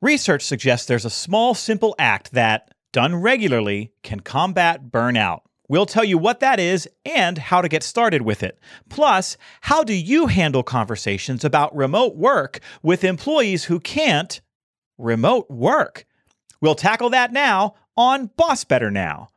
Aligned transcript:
Research 0.00 0.44
suggests 0.44 0.86
there's 0.86 1.04
a 1.04 1.10
small, 1.10 1.54
simple 1.54 1.94
act 1.98 2.30
that, 2.30 2.72
done 2.92 3.16
regularly, 3.16 3.92
can 4.04 4.20
combat 4.20 4.92
burnout. 4.92 5.40
We'll 5.68 5.86
tell 5.86 6.04
you 6.04 6.16
what 6.16 6.38
that 6.38 6.60
is 6.60 6.88
and 7.04 7.36
how 7.36 7.60
to 7.60 7.68
get 7.68 7.82
started 7.82 8.22
with 8.22 8.44
it. 8.44 8.60
Plus, 8.88 9.36
how 9.62 9.82
do 9.82 9.92
you 9.92 10.28
handle 10.28 10.62
conversations 10.62 11.44
about 11.44 11.76
remote 11.76 12.14
work 12.16 12.60
with 12.80 13.02
employees 13.02 13.64
who 13.64 13.80
can't 13.80 14.40
remote 14.98 15.50
work? 15.50 16.06
We'll 16.60 16.76
tackle 16.76 17.10
that 17.10 17.32
now 17.32 17.74
on 17.96 18.30
Boss 18.36 18.62
Better 18.62 18.92
Now. 18.92 19.30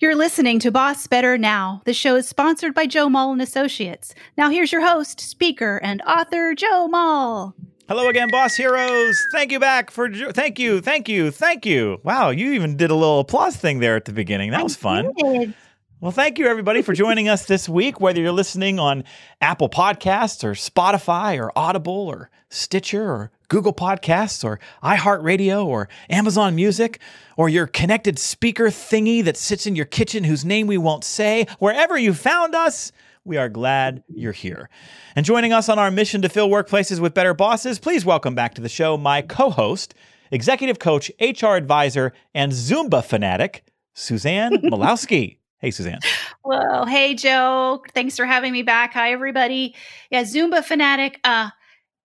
You're 0.00 0.14
listening 0.14 0.60
to 0.60 0.70
Boss 0.70 1.08
Better 1.08 1.36
Now. 1.36 1.82
The 1.84 1.92
show 1.92 2.14
is 2.14 2.28
sponsored 2.28 2.72
by 2.72 2.86
Joe 2.86 3.08
Mull 3.08 3.32
and 3.32 3.42
Associates. 3.42 4.14
Now 4.36 4.48
here's 4.48 4.70
your 4.70 4.86
host, 4.86 5.18
speaker, 5.18 5.78
and 5.82 6.00
author 6.02 6.54
Joe 6.54 6.86
Mull. 6.86 7.56
Hello 7.88 8.08
again, 8.08 8.28
boss 8.30 8.54
heroes. 8.54 9.18
Thank 9.32 9.50
you 9.50 9.58
back 9.58 9.90
for 9.90 10.08
jo- 10.08 10.30
thank 10.30 10.60
you, 10.60 10.80
thank 10.80 11.08
you, 11.08 11.32
thank 11.32 11.66
you. 11.66 12.00
Wow, 12.04 12.30
you 12.30 12.52
even 12.52 12.76
did 12.76 12.92
a 12.92 12.94
little 12.94 13.18
applause 13.18 13.56
thing 13.56 13.80
there 13.80 13.96
at 13.96 14.04
the 14.04 14.12
beginning. 14.12 14.52
That 14.52 14.62
was 14.62 14.76
fun. 14.76 15.12
Did. 15.16 15.54
Well, 16.00 16.12
thank 16.12 16.38
you 16.38 16.46
everybody 16.46 16.82
for 16.82 16.92
joining 16.92 17.28
us 17.28 17.46
this 17.46 17.68
week, 17.68 18.00
whether 18.00 18.20
you're 18.20 18.30
listening 18.30 18.78
on 18.78 19.02
Apple 19.40 19.68
Podcasts 19.68 20.44
or 20.44 20.52
Spotify 20.52 21.36
or 21.42 21.50
Audible 21.56 21.92
or 21.92 22.30
Stitcher 22.50 23.02
or 23.02 23.32
Google 23.48 23.72
Podcasts 23.72 24.44
or 24.44 24.60
iHeartRadio 24.84 25.66
or 25.66 25.88
Amazon 26.08 26.54
Music 26.54 27.00
or 27.36 27.48
your 27.48 27.66
connected 27.66 28.16
speaker 28.16 28.66
thingy 28.66 29.24
that 29.24 29.36
sits 29.36 29.66
in 29.66 29.74
your 29.74 29.86
kitchen 29.86 30.22
whose 30.22 30.44
name 30.44 30.68
we 30.68 30.78
won't 30.78 31.02
say, 31.02 31.48
wherever 31.58 31.98
you 31.98 32.14
found 32.14 32.54
us, 32.54 32.92
we 33.24 33.36
are 33.36 33.48
glad 33.48 34.04
you're 34.06 34.30
here. 34.30 34.70
And 35.16 35.26
joining 35.26 35.52
us 35.52 35.68
on 35.68 35.80
our 35.80 35.90
mission 35.90 36.22
to 36.22 36.28
fill 36.28 36.48
workplaces 36.48 37.00
with 37.00 37.12
better 37.12 37.34
bosses, 37.34 37.80
please 37.80 38.04
welcome 38.04 38.36
back 38.36 38.54
to 38.54 38.60
the 38.60 38.68
show 38.68 38.96
my 38.96 39.20
co-host, 39.20 39.94
executive 40.30 40.78
coach, 40.78 41.10
HR 41.20 41.56
advisor, 41.56 42.12
and 42.36 42.52
Zumba 42.52 43.04
fanatic, 43.04 43.64
Suzanne 43.94 44.52
Malowski. 44.62 45.38
Hey, 45.60 45.70
Suzanne. 45.72 45.98
Well, 46.44 46.86
hey, 46.86 47.14
Joe. 47.14 47.82
Thanks 47.92 48.16
for 48.16 48.24
having 48.24 48.52
me 48.52 48.62
back. 48.62 48.94
Hi, 48.94 49.12
everybody. 49.12 49.74
Yeah, 50.10 50.22
Zumba 50.22 50.64
fanatic. 50.64 51.18
Uh, 51.24 51.50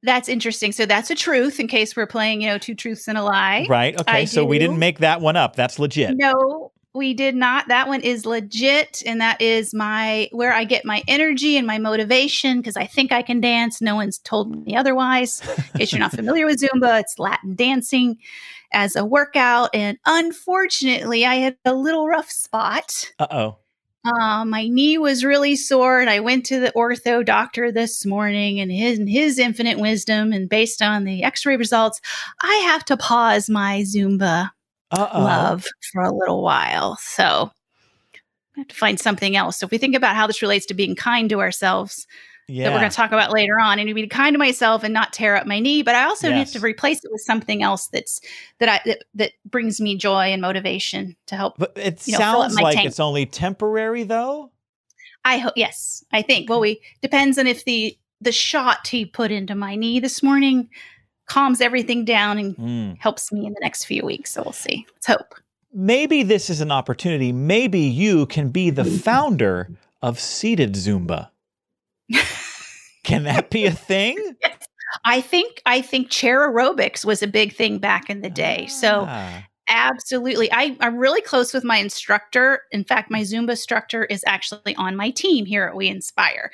that's 0.02 0.28
interesting. 0.28 0.72
So 0.72 0.86
that's 0.86 1.10
a 1.12 1.16
truth 1.16 1.60
in 1.60 1.68
case 1.68 1.96
we're 1.96 2.08
playing, 2.08 2.42
you 2.42 2.48
know, 2.48 2.58
two 2.58 2.76
truths 2.76 3.08
and 3.08 3.18
a 3.18 3.24
lie. 3.24 3.66
Right. 3.70 4.00
Okay. 4.00 4.12
I 4.12 4.26
so 4.26 4.44
we 4.44 4.60
didn't 4.60 4.80
make 4.80 5.00
that 5.00 5.22
one 5.22 5.36
up. 5.36 5.56
That's 5.56 5.80
legit. 5.80 6.18
No, 6.18 6.72
we 6.94 7.14
did 7.14 7.36
not. 7.36 7.68
That 7.70 7.88
one 7.88 8.02
is 8.02 8.26
legit. 8.26 9.02
And 9.06 9.22
that 9.22 9.42
is 9.42 9.74
my 9.74 10.30
where 10.32 10.52
I 10.52 10.66
get 10.66 10.84
my 10.84 11.04
energy 11.08 11.56
and 11.56 11.66
my 11.66 11.78
motivation 11.78 12.58
because 12.58 12.76
I 12.76 12.86
think 12.86 13.12
I 13.12 13.22
can 13.22 13.40
dance. 13.40 13.82
No 13.82 13.96
one's 13.96 14.18
told 14.20 14.66
me 14.66 14.76
otherwise. 14.76 15.42
In 15.74 15.80
case 15.80 15.94
you're 15.94 16.00
not 16.00 16.12
familiar 16.16 16.46
with 16.46 16.60
Zumba, 16.60 17.00
it's 17.00 17.18
Latin 17.18 17.56
dancing 17.56 18.18
as 18.74 18.96
a 18.96 19.06
workout. 19.06 19.70
And 19.74 19.98
unfortunately, 20.06 21.26
I 21.26 21.36
had 21.36 21.58
a 21.64 21.74
little 21.74 22.08
rough 22.08 22.30
spot. 22.30 23.12
Uh 23.20 23.28
oh. 23.32 23.58
My 24.46 24.68
knee 24.68 24.98
was 24.98 25.24
really 25.24 25.56
sore, 25.56 26.02
and 26.02 26.10
I 26.10 26.20
went 26.20 26.46
to 26.48 26.60
the 26.60 26.74
ortho 26.74 27.26
doctor 27.26 27.72
this 27.72 28.06
morning. 28.06 28.60
And 28.60 28.72
his, 28.72 29.00
in 29.00 29.08
his 29.08 29.40
infinite 29.40 29.80
wisdom, 29.80 30.34
and 30.34 30.50
based 30.50 30.82
on 30.82 31.06
the 31.06 31.24
X-ray 31.24 31.56
results, 31.56 32.02
I 32.42 32.54
have 32.66 32.84
to 32.86 32.98
pause 32.98 33.50
my 33.50 33.84
Zumba 33.84 34.50
Uh 34.92 35.08
oh. 35.14 35.22
love 35.22 35.66
for 35.94 36.04
a 36.04 36.14
little 36.14 36.44
while. 36.44 36.98
So 36.98 37.52
I 38.56 38.60
have 38.60 38.68
to 38.68 38.76
find 38.76 39.00
something 39.00 39.36
else. 39.36 39.58
So 39.58 39.66
if 39.66 39.72
we 39.72 39.78
think 39.78 39.96
about 39.96 40.16
how 40.16 40.28
this 40.28 40.42
relates 40.42 40.66
to 40.68 40.74
being 40.74 40.96
kind 40.96 41.30
to 41.30 41.40
ourselves, 41.40 42.06
Yeah. 42.48 42.66
that 42.66 42.74
we're 42.74 42.80
going 42.80 42.90
to 42.92 42.96
talk 42.96 43.12
about 43.12 43.32
later 43.32 43.60
on, 43.60 43.80
and 43.80 43.88
to 43.88 43.94
be 43.94 44.06
kind 44.08 44.34
to 44.34 44.38
myself 44.38 44.84
and 44.84 44.94
not 44.94 45.14
tear 45.14 45.36
up 45.36 45.48
my 45.48 45.60
knee. 45.60 45.82
But 45.82 45.96
I 45.96 46.04
also 46.04 46.28
Yes. 46.30 46.54
need 46.54 46.60
to 46.60 46.66
replace 46.66 47.04
it 47.04 47.12
with 47.12 47.22
something 47.22 47.64
else 47.64 47.88
that's 47.88 48.20
that 48.60 48.68
I 48.70 48.82
that, 48.86 49.04
that 49.16 49.32
brings 49.46 49.80
me 49.80 49.96
joy 49.98 50.26
and 50.34 50.42
motivation 50.42 51.16
to 51.28 51.36
help. 51.36 51.56
but 51.58 51.72
it 51.78 52.06
you 52.08 52.14
know, 52.14 52.18
fill 52.20 52.28
up 52.42 52.52
sounds 52.52 52.56
like 52.62 52.76
tank. 52.76 52.88
it's 52.88 53.00
only 53.00 53.26
temporary, 53.26 54.04
though. 54.04 54.52
I 55.26 55.38
hope 55.38 55.54
yes, 55.56 56.04
I 56.12 56.22
think. 56.22 56.50
Well, 56.50 56.60
we 56.60 56.82
depends 57.02 57.38
on 57.38 57.48
if 57.48 57.64
the 57.66 57.98
the 58.20 58.32
shot 58.34 58.88
he 58.88 59.06
put 59.06 59.32
into 59.32 59.56
my 59.56 59.76
knee 59.76 60.00
this 60.00 60.22
morning 60.24 60.70
calms 61.26 61.62
everything 61.62 62.04
down 62.06 62.38
and 62.38 62.56
Mm. 62.58 62.98
helps 63.00 63.32
me 63.32 63.46
in 63.46 63.54
the 63.54 63.60
next 63.62 63.86
few 63.86 64.04
weeks. 64.06 64.32
So 64.32 64.44
we'll 64.44 64.52
see. 64.52 64.86
Let's 64.94 65.08
hope. 65.08 65.36
Maybe 65.74 66.24
this 66.24 66.50
is 66.50 66.60
an 66.62 66.72
opportunity. 66.72 67.32
Maybe 67.32 67.80
you 67.80 68.26
can 68.26 68.50
be 68.50 68.70
the 68.70 68.84
founder 68.86 69.70
of 70.02 70.20
Seated 70.20 70.74
Zumba. 70.74 71.30
Can 73.04 73.24
that 73.24 73.50
be 73.50 73.66
a 73.66 73.72
thing? 73.72 74.18
I 75.06 75.22
think 75.22 75.62
I 75.66 75.82
think 75.82 76.10
chair 76.10 76.48
aerobics 76.50 77.04
was 77.04 77.24
a 77.24 77.28
big 77.28 77.54
thing 77.56 77.80
back 77.80 78.10
in 78.10 78.22
the 78.22 78.30
day. 78.30 78.68
So 78.68 79.06
Ah. 79.10 79.44
absolutely. 79.68 80.52
I, 80.52 80.78
I'm 80.80 80.98
really 80.98 81.22
close 81.22 81.52
with 81.54 81.64
my 81.64 81.78
instructor. 81.78 82.62
In 82.72 82.84
fact, 82.84 83.10
my 83.10 83.22
Zumba 83.22 83.52
instructor 83.52 84.06
is 84.06 84.24
actually 84.28 84.76
on 84.76 84.96
my 84.96 85.10
team 85.10 85.46
here 85.46 85.66
at 85.66 85.76
We 85.76 85.88
Inspire. 85.88 86.52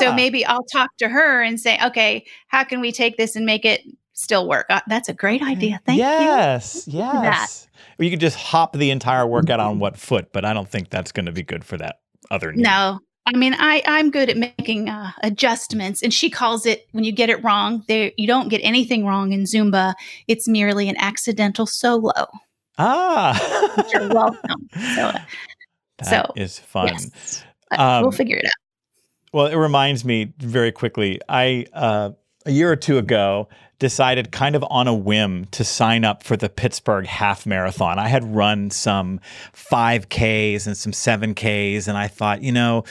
So 0.00 0.10
Ah. 0.10 0.14
maybe 0.16 0.44
I'll 0.44 0.64
talk 0.72 0.90
to 0.98 1.08
her 1.08 1.42
and 1.42 1.60
say, 1.60 1.78
okay, 1.84 2.26
how 2.48 2.64
can 2.64 2.80
we 2.80 2.90
take 2.92 3.16
this 3.16 3.36
and 3.36 3.46
make 3.46 3.64
it 3.64 3.82
still 4.14 4.48
work? 4.48 4.66
Uh, 4.68 4.80
that's 4.88 5.08
a 5.08 5.14
great 5.14 5.42
idea. 5.42 5.80
Thank 5.86 5.98
you. 5.98 6.04
yes, 6.04 6.88
yes. 6.88 7.68
Or 7.98 8.04
you 8.04 8.10
could 8.10 8.20
just 8.20 8.36
hop 8.36 8.72
the 8.76 8.90
entire 8.90 9.26
workout 9.26 9.60
on 9.60 9.78
what 9.84 9.96
foot, 9.96 10.32
but 10.32 10.44
I 10.44 10.52
don't 10.52 10.68
think 10.68 10.90
that's 10.90 11.12
going 11.12 11.26
to 11.26 11.32
be 11.32 11.42
good 11.44 11.64
for 11.64 11.76
that 11.78 12.00
other 12.32 12.52
knee. 12.52 12.62
No. 12.62 12.98
I 13.26 13.36
mean, 13.36 13.54
I, 13.58 13.82
I'm 13.86 14.10
good 14.10 14.30
at 14.30 14.36
making 14.36 14.88
uh, 14.88 15.10
adjustments, 15.22 16.00
and 16.02 16.14
she 16.14 16.30
calls 16.30 16.64
it 16.64 16.86
when 16.92 17.02
you 17.04 17.10
get 17.12 17.28
it 17.28 17.42
wrong. 17.42 17.82
There, 17.88 18.12
you 18.16 18.26
don't 18.26 18.48
get 18.48 18.58
anything 18.58 19.04
wrong 19.04 19.32
in 19.32 19.42
Zumba. 19.44 19.94
It's 20.28 20.46
merely 20.46 20.88
an 20.88 20.96
accidental 20.98 21.66
solo. 21.66 22.12
Ah, 22.78 23.84
You're 23.92 24.08
welcome. 24.14 24.68
So, 24.94 25.12
That 25.98 26.04
so, 26.04 26.32
is 26.36 26.58
fun. 26.60 26.88
yes, 26.88 27.44
Uh, 27.72 27.98
we'll 28.02 28.10
Um, 28.10 28.12
figure 28.16 28.36
it 28.36 28.44
out. 28.46 28.52
Well, 29.32 29.46
it 29.46 29.56
reminds 29.56 30.04
me 30.04 30.32
very 30.38 30.70
quickly. 30.70 31.20
I 31.28 31.66
uh, 31.72 32.10
a 32.46 32.50
year 32.52 32.70
or 32.70 32.76
two 32.76 32.96
ago 32.98 33.48
decided, 33.78 34.32
kind 34.32 34.56
of 34.56 34.64
on 34.70 34.88
a 34.88 34.94
whim, 34.94 35.46
to 35.52 35.64
sign 35.64 36.04
up 36.04 36.22
for 36.22 36.36
the 36.36 36.48
Pittsburgh 36.48 37.06
Half 37.06 37.46
Marathon. 37.46 37.98
I 37.98 38.08
had 38.08 38.24
run 38.34 38.70
some 38.70 39.20
five 39.52 40.08
Ks 40.08 40.66
and 40.66 40.76
some 40.76 40.92
seven 40.92 41.34
Ks, 41.34 41.86
and 41.86 41.96
I 41.96 42.08
thought, 42.08 42.42
you 42.42 42.52
know. 42.52 42.84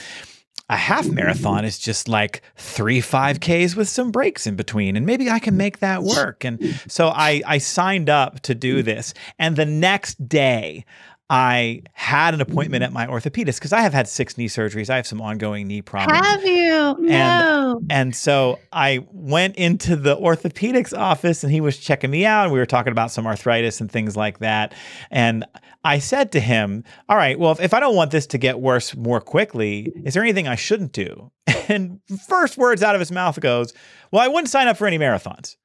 A 0.68 0.76
half 0.76 1.06
marathon 1.06 1.64
is 1.64 1.78
just 1.78 2.08
like 2.08 2.42
three 2.56 3.00
5Ks 3.00 3.76
with 3.76 3.88
some 3.88 4.10
breaks 4.10 4.48
in 4.48 4.56
between, 4.56 4.96
and 4.96 5.06
maybe 5.06 5.30
I 5.30 5.38
can 5.38 5.56
make 5.56 5.78
that 5.78 6.02
work. 6.02 6.44
And 6.44 6.80
so 6.88 7.06
I, 7.06 7.40
I 7.46 7.58
signed 7.58 8.10
up 8.10 8.40
to 8.40 8.54
do 8.56 8.82
this. 8.82 9.14
And 9.38 9.54
the 9.54 9.64
next 9.64 10.28
day, 10.28 10.84
I 11.28 11.82
had 11.92 12.34
an 12.34 12.40
appointment 12.40 12.84
at 12.84 12.92
my 12.92 13.06
orthopedist 13.06 13.56
because 13.56 13.72
I 13.72 13.80
have 13.80 13.92
had 13.92 14.06
six 14.06 14.38
knee 14.38 14.46
surgeries. 14.48 14.88
I 14.88 14.96
have 14.96 15.08
some 15.08 15.20
ongoing 15.20 15.66
knee 15.66 15.82
problems. 15.82 16.24
Have 16.24 16.44
you? 16.44 16.96
No. 17.00 17.80
And 17.90 18.14
so 18.14 18.60
I 18.72 19.04
went 19.10 19.56
into 19.56 19.96
the 19.96 20.16
orthopedics 20.16 20.96
office 20.96 21.42
and 21.42 21.52
he 21.52 21.60
was 21.60 21.78
checking 21.78 22.12
me 22.12 22.24
out. 22.24 22.44
And 22.44 22.52
we 22.52 22.60
were 22.60 22.66
talking 22.66 22.92
about 22.92 23.10
some 23.10 23.26
arthritis 23.26 23.80
and 23.80 23.90
things 23.90 24.16
like 24.16 24.38
that. 24.38 24.72
And 25.10 25.44
I 25.82 25.98
said 25.98 26.30
to 26.32 26.40
him, 26.40 26.84
All 27.08 27.16
right, 27.16 27.36
well, 27.36 27.50
if, 27.50 27.60
if 27.60 27.74
I 27.74 27.80
don't 27.80 27.96
want 27.96 28.12
this 28.12 28.28
to 28.28 28.38
get 28.38 28.60
worse 28.60 28.94
more 28.94 29.20
quickly, 29.20 29.92
is 30.04 30.14
there 30.14 30.22
anything 30.22 30.46
I 30.46 30.56
shouldn't 30.56 30.92
do? 30.92 31.30
And 31.68 31.98
first 32.28 32.56
words 32.56 32.80
out 32.84 32.94
of 32.94 33.00
his 33.00 33.10
mouth 33.10 33.40
goes, 33.40 33.74
Well, 34.12 34.22
I 34.22 34.28
wouldn't 34.28 34.48
sign 34.48 34.68
up 34.68 34.76
for 34.76 34.86
any 34.86 35.00
marathons. 35.00 35.56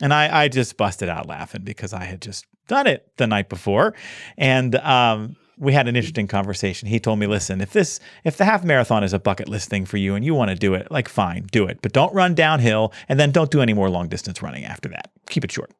And 0.00 0.14
I, 0.14 0.44
I 0.44 0.48
just 0.48 0.76
busted 0.76 1.08
out 1.08 1.26
laughing 1.26 1.62
because 1.64 1.92
I 1.92 2.04
had 2.04 2.22
just 2.22 2.46
done 2.68 2.86
it 2.86 3.10
the 3.16 3.26
night 3.26 3.48
before. 3.48 3.94
And 4.36 4.76
um, 4.76 5.34
we 5.58 5.72
had 5.72 5.88
an 5.88 5.96
interesting 5.96 6.28
conversation. 6.28 6.88
He 6.88 7.00
told 7.00 7.18
me, 7.18 7.26
listen, 7.26 7.60
if 7.60 7.72
this, 7.72 7.98
if 8.22 8.36
the 8.36 8.44
half 8.44 8.62
marathon 8.62 9.02
is 9.02 9.12
a 9.12 9.18
bucket 9.18 9.48
list 9.48 9.68
thing 9.68 9.84
for 9.84 9.96
you 9.96 10.14
and 10.14 10.24
you 10.24 10.32
want 10.32 10.50
to 10.50 10.54
do 10.54 10.74
it, 10.74 10.88
like 10.92 11.08
fine, 11.08 11.48
do 11.50 11.66
it. 11.66 11.80
But 11.82 11.92
don't 11.92 12.14
run 12.14 12.34
downhill 12.34 12.92
and 13.08 13.18
then 13.18 13.32
don't 13.32 13.50
do 13.50 13.60
any 13.60 13.74
more 13.74 13.90
long 13.90 14.08
distance 14.08 14.40
running 14.40 14.64
after 14.64 14.88
that. 14.90 15.10
Keep 15.28 15.44
it 15.44 15.50
short. 15.50 15.72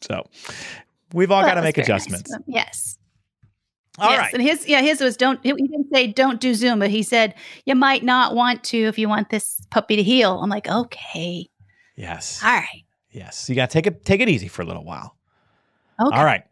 So 0.00 0.26
we've 1.12 1.30
all 1.30 1.42
Well, 1.42 1.50
got 1.50 1.54
to 1.54 1.62
make 1.62 1.76
very 1.76 1.86
nice 1.86 2.06
adjustments. 2.06 2.36
Yes. 2.48 2.98
All 3.98 4.10
yes. 4.10 4.18
right. 4.18 4.34
And 4.34 4.42
his, 4.42 4.66
yeah, 4.66 4.80
his 4.80 5.00
was 5.00 5.16
don't, 5.16 5.38
he 5.44 5.52
didn't 5.52 5.88
say 5.92 6.08
don't 6.08 6.40
do 6.40 6.52
Zumba. 6.52 6.88
He 6.88 7.02
said, 7.02 7.34
you 7.66 7.74
might 7.76 8.02
not 8.02 8.34
want 8.34 8.64
to 8.64 8.78
if 8.78 8.98
you 8.98 9.08
want 9.08 9.28
this 9.28 9.64
puppy 9.70 9.96
to 9.96 10.02
heal. 10.02 10.40
I'm 10.42 10.50
like, 10.50 10.66
okay. 10.66 11.46
Yes. 11.94 12.42
All 12.42 12.50
right. 12.50 12.84
Yes. 13.10 13.48
You 13.48 13.54
got 13.54 13.68
to 13.70 13.74
take 13.74 13.86
it, 13.86 14.04
take 14.04 14.20
it 14.20 14.28
easy 14.28 14.48
for 14.48 14.62
a 14.62 14.64
little 14.64 14.84
while. 14.84 15.16
Okay. 16.06 16.16
All 16.16 16.24
right. 16.24 16.44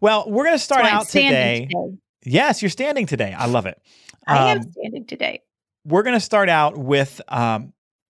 Well, 0.00 0.24
we're 0.30 0.44
going 0.44 0.54
to 0.56 0.62
start 0.62 0.84
out 0.84 1.08
today. 1.08 1.66
today. 1.70 1.96
Yes, 2.24 2.62
you're 2.62 2.68
standing 2.70 3.06
today. 3.06 3.34
I 3.36 3.46
love 3.46 3.66
it. 3.66 3.80
I 4.26 4.50
am 4.50 4.58
Um, 4.58 4.72
standing 4.72 5.06
today. 5.06 5.40
we're 5.84 6.02
going 6.02 6.16
to 6.16 6.20
start 6.20 6.48
out 6.48 6.76
with 6.76 7.20
um, 7.28 7.72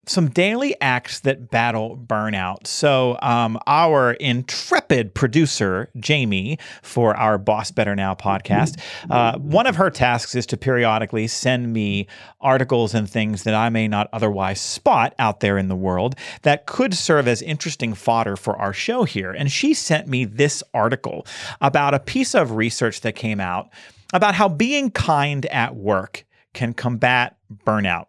some 0.06 0.28
daily 0.28 0.74
acts 0.80 1.20
that 1.20 1.50
battle 1.50 1.96
burnout. 1.96 2.66
So, 2.66 3.16
um, 3.22 3.58
our 3.68 4.12
intrepid 4.12 5.14
producer, 5.14 5.90
Jamie, 5.96 6.58
for 6.82 7.16
our 7.16 7.38
Boss 7.38 7.70
Better 7.70 7.94
Now 7.94 8.14
podcast, 8.14 8.80
uh, 9.10 9.38
one 9.38 9.66
of 9.66 9.76
her 9.76 9.90
tasks 9.90 10.34
is 10.34 10.44
to 10.46 10.56
periodically 10.56 11.28
send 11.28 11.72
me 11.72 12.08
articles 12.40 12.94
and 12.94 13.08
things 13.08 13.44
that 13.44 13.54
I 13.54 13.68
may 13.68 13.86
not 13.86 14.08
otherwise 14.12 14.60
spot 14.60 15.14
out 15.20 15.38
there 15.38 15.56
in 15.56 15.68
the 15.68 15.76
world 15.76 16.16
that 16.42 16.66
could 16.66 16.94
serve 16.94 17.28
as 17.28 17.40
interesting 17.40 17.94
fodder 17.94 18.36
for 18.36 18.56
our 18.56 18.72
show 18.72 19.04
here. 19.04 19.30
And 19.30 19.52
she 19.52 19.72
sent 19.72 20.08
me 20.08 20.24
this 20.24 20.64
article 20.74 21.26
about 21.60 21.94
a 21.94 22.00
piece 22.00 22.34
of 22.34 22.52
research 22.52 23.02
that 23.02 23.14
came 23.14 23.38
out 23.38 23.70
about 24.12 24.34
how 24.34 24.48
being 24.48 24.90
kind 24.90 25.46
at 25.46 25.76
work 25.76 26.24
can 26.54 26.74
combat 26.74 27.36
burnout. 27.64 28.06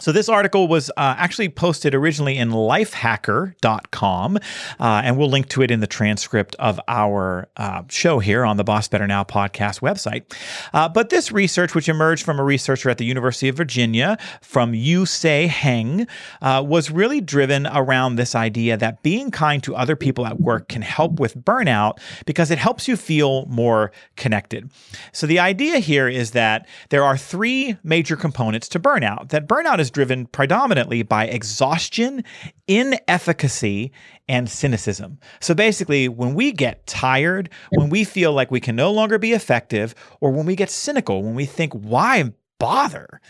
So, 0.00 0.12
this 0.12 0.30
article 0.30 0.66
was 0.66 0.88
uh, 0.96 1.14
actually 1.18 1.50
posted 1.50 1.94
originally 1.94 2.38
in 2.38 2.52
lifehacker.com, 2.52 4.36
uh, 4.36 4.40
and 4.80 5.18
we'll 5.18 5.28
link 5.28 5.50
to 5.50 5.60
it 5.60 5.70
in 5.70 5.80
the 5.80 5.86
transcript 5.86 6.56
of 6.58 6.80
our 6.88 7.48
uh, 7.58 7.82
show 7.90 8.18
here 8.18 8.46
on 8.46 8.56
the 8.56 8.64
Boss 8.64 8.88
Better 8.88 9.06
Now 9.06 9.24
podcast 9.24 9.80
website. 9.80 10.24
Uh, 10.72 10.88
but 10.88 11.10
this 11.10 11.30
research, 11.30 11.74
which 11.74 11.86
emerged 11.86 12.24
from 12.24 12.40
a 12.40 12.44
researcher 12.44 12.88
at 12.88 12.96
the 12.96 13.04
University 13.04 13.48
of 13.48 13.56
Virginia 13.58 14.16
from 14.40 14.72
Yusei 14.72 15.48
Heng, 15.48 16.06
uh, 16.40 16.64
was 16.66 16.90
really 16.90 17.20
driven 17.20 17.66
around 17.66 18.16
this 18.16 18.34
idea 18.34 18.78
that 18.78 19.02
being 19.02 19.30
kind 19.30 19.62
to 19.62 19.76
other 19.76 19.96
people 19.96 20.26
at 20.26 20.40
work 20.40 20.68
can 20.68 20.80
help 20.80 21.20
with 21.20 21.36
burnout 21.36 21.98
because 22.24 22.50
it 22.50 22.56
helps 22.56 22.88
you 22.88 22.96
feel 22.96 23.44
more 23.46 23.92
connected. 24.16 24.70
So, 25.12 25.26
the 25.26 25.38
idea 25.38 25.78
here 25.78 26.08
is 26.08 26.30
that 26.30 26.66
there 26.88 27.04
are 27.04 27.18
three 27.18 27.76
major 27.82 28.16
components 28.16 28.66
to 28.70 28.80
burnout, 28.80 29.28
that 29.28 29.46
burnout 29.46 29.78
is 29.78 29.89
driven 29.90 30.26
predominantly 30.26 31.02
by 31.02 31.26
exhaustion, 31.26 32.24
inefficacy, 32.66 33.92
and 34.28 34.48
cynicism. 34.48 35.18
So 35.40 35.54
basically, 35.54 36.08
when 36.08 36.34
we 36.34 36.52
get 36.52 36.86
tired, 36.86 37.50
when 37.70 37.90
we 37.90 38.04
feel 38.04 38.32
like 38.32 38.50
we 38.50 38.60
can 38.60 38.76
no 38.76 38.90
longer 38.92 39.18
be 39.18 39.32
effective, 39.32 39.94
or 40.20 40.30
when 40.30 40.46
we 40.46 40.56
get 40.56 40.70
cynical, 40.70 41.22
when 41.22 41.34
we 41.34 41.46
think, 41.46 41.72
why 41.72 42.32
bother? 42.58 43.20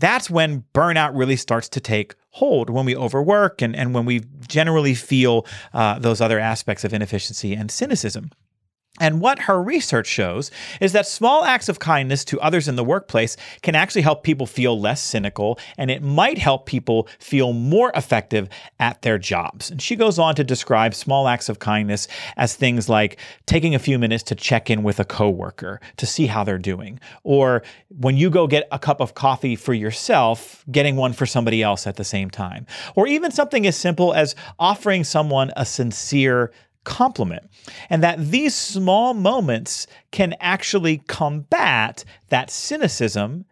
That's 0.00 0.28
when 0.28 0.64
burnout 0.74 1.12
really 1.14 1.36
starts 1.36 1.68
to 1.70 1.80
take 1.80 2.14
hold, 2.30 2.68
when 2.68 2.84
we 2.84 2.96
overwork 2.96 3.62
and, 3.62 3.76
and 3.76 3.94
when 3.94 4.04
we 4.04 4.22
generally 4.48 4.94
feel 4.94 5.46
uh, 5.72 5.98
those 6.00 6.20
other 6.20 6.40
aspects 6.40 6.84
of 6.84 6.92
inefficiency 6.92 7.54
and 7.54 7.70
cynicism. 7.70 8.30
And 9.00 9.20
what 9.20 9.40
her 9.40 9.60
research 9.60 10.06
shows 10.06 10.52
is 10.80 10.92
that 10.92 11.06
small 11.06 11.44
acts 11.44 11.68
of 11.68 11.80
kindness 11.80 12.24
to 12.26 12.40
others 12.40 12.68
in 12.68 12.76
the 12.76 12.84
workplace 12.84 13.36
can 13.62 13.74
actually 13.74 14.02
help 14.02 14.22
people 14.22 14.46
feel 14.46 14.80
less 14.80 15.02
cynical 15.02 15.58
and 15.76 15.90
it 15.90 16.00
might 16.00 16.38
help 16.38 16.66
people 16.66 17.08
feel 17.18 17.52
more 17.52 17.90
effective 17.96 18.48
at 18.78 19.02
their 19.02 19.18
jobs. 19.18 19.68
And 19.68 19.82
she 19.82 19.96
goes 19.96 20.20
on 20.20 20.36
to 20.36 20.44
describe 20.44 20.94
small 20.94 21.26
acts 21.26 21.48
of 21.48 21.58
kindness 21.58 22.06
as 22.36 22.54
things 22.54 22.88
like 22.88 23.18
taking 23.46 23.74
a 23.74 23.80
few 23.80 23.98
minutes 23.98 24.22
to 24.24 24.36
check 24.36 24.70
in 24.70 24.84
with 24.84 25.00
a 25.00 25.04
coworker 25.04 25.80
to 25.96 26.06
see 26.06 26.26
how 26.26 26.44
they're 26.44 26.56
doing, 26.56 27.00
or 27.24 27.64
when 27.88 28.16
you 28.16 28.30
go 28.30 28.46
get 28.46 28.68
a 28.70 28.78
cup 28.78 29.00
of 29.00 29.14
coffee 29.14 29.56
for 29.56 29.74
yourself, 29.74 30.64
getting 30.70 30.94
one 30.94 31.12
for 31.12 31.26
somebody 31.26 31.62
else 31.62 31.86
at 31.86 31.96
the 31.96 32.04
same 32.04 32.30
time, 32.30 32.64
or 32.94 33.08
even 33.08 33.32
something 33.32 33.66
as 33.66 33.76
simple 33.76 34.14
as 34.14 34.36
offering 34.58 35.02
someone 35.02 35.52
a 35.56 35.64
sincere 35.64 36.52
compliment. 36.84 37.50
And 37.90 38.02
that 38.02 38.18
these 38.18 38.54
small 38.54 39.14
moments 39.14 39.86
can 40.10 40.34
actually 40.40 40.98
combat 41.08 42.04
that 42.28 42.50
cynicism 42.50 43.44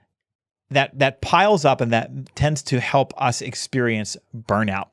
that 0.71 0.99
that 0.99 1.21
piles 1.21 1.65
up 1.65 1.81
and 1.81 1.93
that 1.93 2.35
tends 2.35 2.63
to 2.63 2.81
help 2.81 3.13
us 3.21 3.43
experience 3.43 4.17
burnout. 4.35 4.89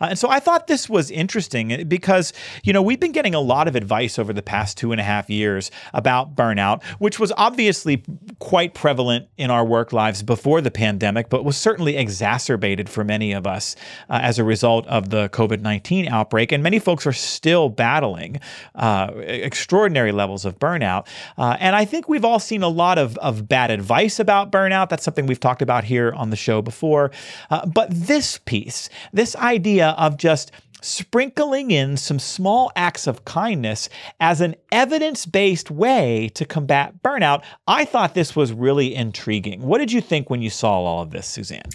Uh, 0.00 0.08
and 0.10 0.18
so 0.18 0.28
I 0.28 0.40
thought 0.40 0.66
this 0.66 0.88
was 0.88 1.10
interesting 1.10 1.86
because, 1.88 2.32
you 2.62 2.72
know, 2.72 2.82
we've 2.82 3.00
been 3.00 3.12
getting 3.12 3.34
a 3.34 3.40
lot 3.40 3.68
of 3.68 3.76
advice 3.76 4.18
over 4.18 4.32
the 4.32 4.42
past 4.42 4.76
two 4.76 4.92
and 4.92 5.00
a 5.00 5.04
half 5.04 5.30
years 5.30 5.70
about 5.92 6.34
burnout, 6.34 6.82
which 6.98 7.18
was 7.18 7.32
obviously 7.36 8.02
quite 8.38 8.74
prevalent 8.74 9.28
in 9.36 9.50
our 9.50 9.64
work 9.64 9.92
lives 9.92 10.22
before 10.22 10.60
the 10.60 10.70
pandemic, 10.70 11.28
but 11.28 11.44
was 11.44 11.56
certainly 11.56 11.96
exacerbated 11.96 12.88
for 12.88 13.04
many 13.04 13.32
of 13.32 13.46
us 13.46 13.76
uh, 14.08 14.18
as 14.22 14.38
a 14.38 14.44
result 14.44 14.86
of 14.86 15.10
the 15.10 15.28
COVID 15.30 15.60
19 15.60 16.08
outbreak. 16.08 16.52
And 16.52 16.62
many 16.62 16.78
folks 16.78 17.06
are 17.06 17.12
still 17.12 17.68
battling 17.68 18.40
uh, 18.74 19.12
extraordinary 19.16 20.12
levels 20.12 20.44
of 20.44 20.58
burnout. 20.58 21.06
Uh, 21.38 21.56
and 21.60 21.76
I 21.76 21.84
think 21.84 22.08
we've 22.08 22.24
all 22.24 22.38
seen 22.38 22.62
a 22.62 22.68
lot 22.68 22.98
of, 22.98 23.16
of 23.18 23.48
bad 23.48 23.70
advice 23.70 24.18
about 24.18 24.50
burnout. 24.50 24.88
That's 24.88 25.04
something 25.04 25.26
we've 25.26 25.40
talked 25.40 25.62
about 25.62 25.84
here 25.84 26.12
on 26.12 26.30
the 26.30 26.36
show 26.36 26.62
before. 26.62 27.10
Uh, 27.50 27.66
but 27.66 27.88
this 27.90 28.38
piece, 28.38 28.88
this 29.12 29.36
idea 29.36 29.59
of 29.66 30.16
just 30.16 30.52
sprinkling 30.82 31.70
in 31.70 31.96
some 31.96 32.18
small 32.18 32.72
acts 32.76 33.06
of 33.06 33.24
kindness 33.24 33.88
as 34.20 34.40
an 34.40 34.54
evidence 34.72 35.26
based 35.26 35.70
way 35.70 36.30
to 36.34 36.44
combat 36.44 37.02
burnout. 37.02 37.42
I 37.66 37.84
thought 37.84 38.14
this 38.14 38.34
was 38.34 38.52
really 38.52 38.94
intriguing. 38.94 39.62
What 39.62 39.78
did 39.78 39.92
you 39.92 40.00
think 40.00 40.30
when 40.30 40.42
you 40.42 40.50
saw 40.50 40.72
all 40.72 41.02
of 41.02 41.10
this, 41.10 41.26
Suzanne? 41.26 41.68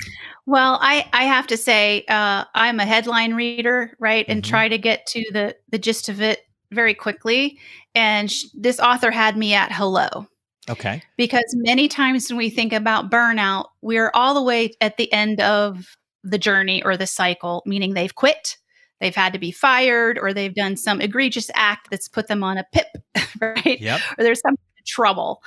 Well, 0.45 0.77
I, 0.81 1.07
I 1.13 1.23
have 1.23 1.47
to 1.47 1.57
say, 1.57 2.05
uh, 2.07 2.45
I'm 2.53 2.79
a 2.79 2.85
headline 2.85 3.33
reader, 3.33 3.95
right? 3.99 4.25
And 4.27 4.41
mm-hmm. 4.41 4.49
try 4.49 4.67
to 4.67 4.77
get 4.77 5.05
to 5.07 5.23
the, 5.31 5.55
the 5.69 5.79
gist 5.79 6.09
of 6.09 6.21
it 6.21 6.41
very 6.71 6.93
quickly. 6.93 7.59
And 7.93 8.31
sh- 8.31 8.45
this 8.53 8.79
author 8.79 9.11
had 9.11 9.37
me 9.37 9.53
at 9.53 9.71
hello. 9.71 10.27
Okay. 10.69 11.01
Because 11.15 11.45
many 11.53 11.87
times 11.87 12.29
when 12.29 12.37
we 12.37 12.49
think 12.49 12.73
about 12.73 13.11
burnout, 13.11 13.67
we're 13.81 14.11
all 14.13 14.33
the 14.33 14.41
way 14.41 14.71
at 14.81 14.97
the 14.97 15.11
end 15.13 15.39
of 15.41 15.95
the 16.25 16.37
journey 16.37 16.83
or 16.83 16.97
the 16.97 17.07
cycle, 17.07 17.63
meaning 17.65 17.93
they've 17.93 18.15
quit, 18.15 18.57
they've 18.99 19.15
had 19.15 19.33
to 19.33 19.39
be 19.39 19.51
fired, 19.51 20.17
or 20.17 20.33
they've 20.33 20.55
done 20.55 20.75
some 20.75 20.99
egregious 20.99 21.49
act 21.53 21.89
that's 21.91 22.07
put 22.07 22.27
them 22.27 22.43
on 22.43 22.57
a 22.57 22.65
pip, 22.73 22.87
right? 23.41 23.79
Yep. 23.79 24.01
Or 24.17 24.23
there's 24.23 24.41
some 24.41 24.55
trouble. 24.85 25.41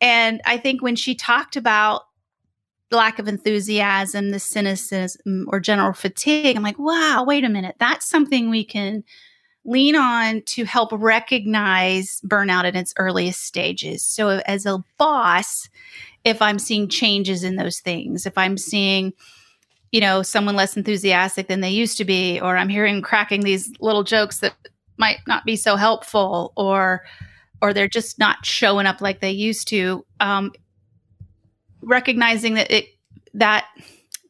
And 0.00 0.40
I 0.44 0.56
think 0.56 0.82
when 0.82 0.96
she 0.96 1.14
talked 1.14 1.56
about 1.56 2.02
lack 2.90 3.18
of 3.18 3.28
enthusiasm, 3.28 4.30
the 4.30 4.38
cynicism, 4.38 5.46
or 5.48 5.60
general 5.60 5.92
fatigue, 5.92 6.56
I'm 6.56 6.62
like, 6.62 6.78
wow, 6.78 7.24
wait 7.26 7.44
a 7.44 7.48
minute. 7.48 7.76
That's 7.78 8.06
something 8.08 8.50
we 8.50 8.64
can 8.64 9.04
lean 9.64 9.96
on 9.96 10.42
to 10.42 10.64
help 10.64 10.90
recognize 10.92 12.20
burnout 12.26 12.64
in 12.64 12.76
its 12.76 12.92
earliest 12.98 13.42
stages. 13.44 14.02
So, 14.02 14.40
as 14.46 14.66
a 14.66 14.84
boss, 14.98 15.68
if 16.24 16.42
I'm 16.42 16.58
seeing 16.58 16.88
changes 16.88 17.44
in 17.44 17.56
those 17.56 17.80
things, 17.80 18.26
if 18.26 18.36
I'm 18.36 18.58
seeing 18.58 19.12
you 19.92 20.00
know, 20.00 20.22
someone 20.22 20.56
less 20.56 20.76
enthusiastic 20.76 21.46
than 21.46 21.60
they 21.60 21.70
used 21.70 21.98
to 21.98 22.04
be, 22.04 22.40
or 22.40 22.56
I'm 22.56 22.70
hearing 22.70 23.02
cracking 23.02 23.42
these 23.42 23.70
little 23.78 24.02
jokes 24.02 24.38
that 24.38 24.54
might 24.96 25.18
not 25.28 25.44
be 25.44 25.54
so 25.54 25.76
helpful, 25.76 26.52
or 26.56 27.04
or 27.60 27.72
they're 27.72 27.88
just 27.88 28.18
not 28.18 28.44
showing 28.44 28.86
up 28.86 29.00
like 29.00 29.20
they 29.20 29.30
used 29.30 29.68
to. 29.68 30.04
Um, 30.18 30.52
recognizing 31.82 32.54
that 32.54 32.70
it 32.70 32.86
that 33.34 33.66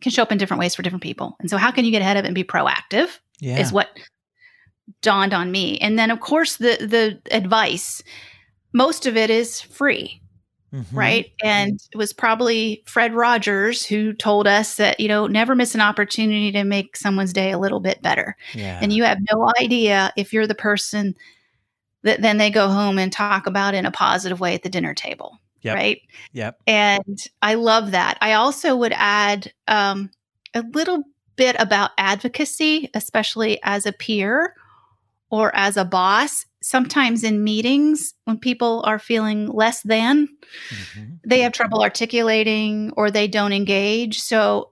can 0.00 0.10
show 0.10 0.22
up 0.22 0.32
in 0.32 0.38
different 0.38 0.58
ways 0.58 0.74
for 0.74 0.82
different 0.82 1.02
people, 1.02 1.36
and 1.38 1.48
so 1.48 1.56
how 1.56 1.70
can 1.70 1.84
you 1.84 1.92
get 1.92 2.02
ahead 2.02 2.16
of 2.16 2.24
it 2.24 2.28
and 2.28 2.34
be 2.34 2.44
proactive? 2.44 3.18
Yeah. 3.40 3.58
Is 3.58 3.72
what 3.72 3.88
dawned 5.00 5.32
on 5.32 5.52
me, 5.52 5.78
and 5.78 5.96
then 5.96 6.10
of 6.10 6.20
course 6.20 6.56
the 6.56 6.76
the 6.80 7.34
advice. 7.34 8.02
Most 8.74 9.04
of 9.04 9.18
it 9.18 9.28
is 9.28 9.60
free 9.60 10.21
Mm-hmm. 10.72 10.96
Right. 10.96 11.32
And 11.42 11.80
it 11.92 11.96
was 11.98 12.14
probably 12.14 12.82
Fred 12.86 13.14
Rogers 13.14 13.84
who 13.84 14.14
told 14.14 14.46
us 14.46 14.76
that, 14.76 14.98
you 15.00 15.08
know, 15.08 15.26
never 15.26 15.54
miss 15.54 15.74
an 15.74 15.82
opportunity 15.82 16.50
to 16.52 16.64
make 16.64 16.96
someone's 16.96 17.34
day 17.34 17.52
a 17.52 17.58
little 17.58 17.80
bit 17.80 18.00
better. 18.00 18.36
Yeah. 18.54 18.78
And 18.80 18.90
you 18.92 19.04
have 19.04 19.18
no 19.30 19.50
idea 19.60 20.12
if 20.16 20.32
you're 20.32 20.46
the 20.46 20.54
person 20.54 21.14
that 22.04 22.22
then 22.22 22.38
they 22.38 22.50
go 22.50 22.68
home 22.68 22.98
and 22.98 23.12
talk 23.12 23.46
about 23.46 23.74
in 23.74 23.84
a 23.84 23.90
positive 23.90 24.40
way 24.40 24.54
at 24.54 24.62
the 24.62 24.70
dinner 24.70 24.94
table. 24.94 25.38
Yep. 25.60 25.76
Right. 25.76 26.00
Yep. 26.32 26.58
And 26.66 27.18
I 27.42 27.54
love 27.54 27.90
that. 27.92 28.16
I 28.20 28.32
also 28.32 28.74
would 28.74 28.94
add 28.96 29.52
um, 29.68 30.10
a 30.54 30.62
little 30.72 31.04
bit 31.36 31.54
about 31.58 31.90
advocacy, 31.98 32.90
especially 32.94 33.60
as 33.62 33.84
a 33.86 33.92
peer 33.92 34.54
or 35.30 35.54
as 35.54 35.76
a 35.76 35.84
boss 35.84 36.46
sometimes 36.62 37.24
in 37.24 37.44
meetings 37.44 38.14
when 38.24 38.38
people 38.38 38.82
are 38.86 38.98
feeling 38.98 39.48
less 39.48 39.82
than 39.82 40.28
mm-hmm. 40.70 41.14
they 41.26 41.40
have 41.40 41.52
trouble 41.52 41.82
articulating 41.82 42.92
or 42.96 43.10
they 43.10 43.28
don't 43.28 43.52
engage 43.52 44.20
so 44.20 44.70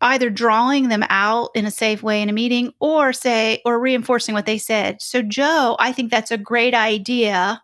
either 0.00 0.30
drawing 0.30 0.88
them 0.88 1.04
out 1.08 1.50
in 1.54 1.66
a 1.66 1.70
safe 1.70 2.02
way 2.02 2.22
in 2.22 2.28
a 2.28 2.32
meeting 2.32 2.72
or 2.80 3.12
say 3.12 3.60
or 3.64 3.78
reinforcing 3.78 4.34
what 4.34 4.46
they 4.46 4.58
said 4.58 5.00
so 5.02 5.20
joe 5.20 5.76
i 5.78 5.92
think 5.92 6.10
that's 6.10 6.30
a 6.30 6.38
great 6.38 6.74
idea 6.74 7.60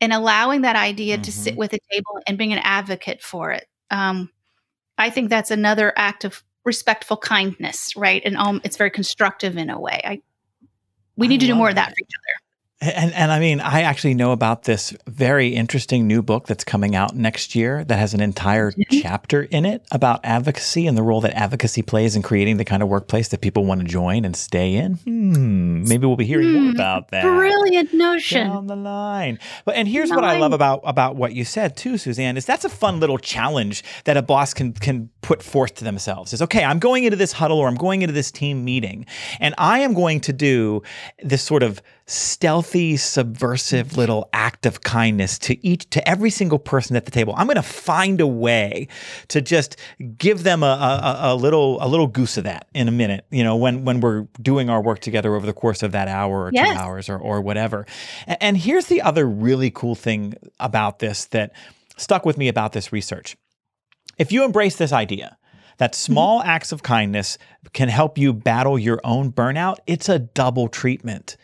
and 0.00 0.12
allowing 0.12 0.60
that 0.60 0.76
idea 0.76 1.16
mm-hmm. 1.16 1.22
to 1.22 1.32
sit 1.32 1.50
mm-hmm. 1.52 1.58
with 1.58 1.70
the 1.72 1.80
table 1.90 2.20
and 2.26 2.38
being 2.38 2.52
an 2.52 2.60
advocate 2.62 3.22
for 3.22 3.50
it 3.50 3.66
um, 3.90 4.30
i 4.96 5.10
think 5.10 5.28
that's 5.28 5.50
another 5.50 5.92
act 5.96 6.24
of 6.24 6.42
respectful 6.64 7.16
kindness 7.16 7.96
right 7.96 8.22
and 8.24 8.36
um, 8.36 8.60
it's 8.62 8.76
very 8.76 8.90
constructive 8.90 9.56
in 9.56 9.70
a 9.70 9.80
way 9.80 10.00
i 10.04 10.20
we 11.18 11.28
need 11.28 11.40
to 11.40 11.46
do 11.46 11.54
more 11.54 11.68
of 11.68 11.74
that 11.74 11.88
for 11.90 11.96
each 12.00 12.10
other. 12.18 12.47
And 12.80 13.12
and 13.12 13.32
I 13.32 13.40
mean, 13.40 13.58
I 13.60 13.82
actually 13.82 14.14
know 14.14 14.30
about 14.30 14.62
this 14.62 14.94
very 15.08 15.48
interesting 15.48 16.06
new 16.06 16.22
book 16.22 16.46
that's 16.46 16.62
coming 16.62 16.94
out 16.94 17.16
next 17.16 17.56
year 17.56 17.82
that 17.84 17.98
has 17.98 18.14
an 18.14 18.20
entire 18.20 18.70
mm-hmm. 18.70 19.00
chapter 19.00 19.42
in 19.42 19.66
it 19.66 19.84
about 19.90 20.20
advocacy 20.22 20.86
and 20.86 20.96
the 20.96 21.02
role 21.02 21.20
that 21.22 21.32
advocacy 21.32 21.82
plays 21.82 22.14
in 22.14 22.22
creating 22.22 22.56
the 22.56 22.64
kind 22.64 22.80
of 22.80 22.88
workplace 22.88 23.28
that 23.28 23.40
people 23.40 23.64
want 23.64 23.80
to 23.80 23.86
join 23.86 24.24
and 24.24 24.36
stay 24.36 24.74
in. 24.74 24.94
Hmm, 24.94 25.88
maybe 25.88 26.06
we'll 26.06 26.14
be 26.14 26.24
hearing 26.24 26.52
more 26.52 26.62
hmm, 26.70 26.76
about 26.76 27.08
that. 27.08 27.22
Brilliant 27.22 27.94
notion 27.94 28.46
down 28.46 28.68
the 28.68 28.76
line. 28.76 29.40
But 29.64 29.74
and 29.74 29.88
here's 29.88 30.10
what 30.10 30.22
I 30.22 30.38
love 30.38 30.52
about 30.52 30.80
about 30.84 31.16
what 31.16 31.32
you 31.34 31.44
said 31.44 31.76
too, 31.76 31.98
Suzanne, 31.98 32.36
is 32.36 32.46
that's 32.46 32.64
a 32.64 32.70
fun 32.70 33.00
little 33.00 33.18
challenge 33.18 33.82
that 34.04 34.16
a 34.16 34.22
boss 34.22 34.54
can 34.54 34.72
can 34.72 35.10
put 35.20 35.42
forth 35.42 35.74
to 35.76 35.84
themselves. 35.84 36.32
Is 36.32 36.40
okay, 36.42 36.62
I'm 36.62 36.78
going 36.78 37.02
into 37.02 37.16
this 37.16 37.32
huddle 37.32 37.58
or 37.58 37.66
I'm 37.66 37.74
going 37.74 38.02
into 38.02 38.14
this 38.14 38.30
team 38.30 38.64
meeting, 38.64 39.04
and 39.40 39.52
I 39.58 39.80
am 39.80 39.94
going 39.94 40.20
to 40.20 40.32
do 40.32 40.82
this 41.24 41.42
sort 41.42 41.64
of 41.64 41.82
stealthy, 42.08 42.96
subversive 42.96 43.98
little 43.98 44.30
act 44.32 44.64
of 44.64 44.80
kindness 44.80 45.38
to 45.38 45.64
each, 45.64 45.88
to 45.90 46.08
every 46.08 46.30
single 46.30 46.58
person 46.58 46.96
at 46.96 47.04
the 47.04 47.10
table. 47.10 47.34
I'm 47.36 47.46
going 47.46 47.56
to 47.56 47.62
find 47.62 48.18
a 48.22 48.26
way 48.26 48.88
to 49.28 49.42
just 49.42 49.76
give 50.16 50.42
them 50.42 50.62
a, 50.62 50.66
a, 50.66 51.32
a, 51.32 51.36
little, 51.36 51.76
a 51.82 51.86
little 51.86 52.06
goose 52.06 52.38
of 52.38 52.44
that 52.44 52.66
in 52.74 52.88
a 52.88 52.90
minute. 52.90 53.26
You 53.30 53.44
know, 53.44 53.56
when 53.56 53.84
when 53.84 54.00
we're 54.00 54.26
doing 54.40 54.70
our 54.70 54.80
work 54.80 55.00
together 55.00 55.34
over 55.34 55.44
the 55.44 55.52
course 55.52 55.82
of 55.82 55.92
that 55.92 56.08
hour 56.08 56.44
or 56.44 56.50
yes. 56.52 56.72
two 56.72 56.78
hours 56.78 57.08
or 57.10 57.18
or 57.18 57.42
whatever. 57.42 57.86
And, 58.26 58.38
and 58.40 58.56
here's 58.56 58.86
the 58.86 59.02
other 59.02 59.28
really 59.28 59.70
cool 59.70 59.94
thing 59.94 60.34
about 60.58 61.00
this 61.00 61.26
that 61.26 61.52
stuck 61.98 62.24
with 62.24 62.38
me 62.38 62.48
about 62.48 62.72
this 62.72 62.90
research. 62.90 63.36
If 64.16 64.32
you 64.32 64.44
embrace 64.44 64.76
this 64.76 64.92
idea 64.92 65.36
that 65.76 65.92
mm-hmm. 65.92 66.12
small 66.12 66.40
mm-hmm. 66.40 66.48
acts 66.48 66.72
of 66.72 66.82
kindness 66.82 67.36
can 67.74 67.90
help 67.90 68.16
you 68.16 68.32
battle 68.32 68.78
your 68.78 69.00
own 69.04 69.30
burnout, 69.30 69.76
it's 69.86 70.08
a 70.08 70.18
double 70.18 70.68
treatment 70.68 71.36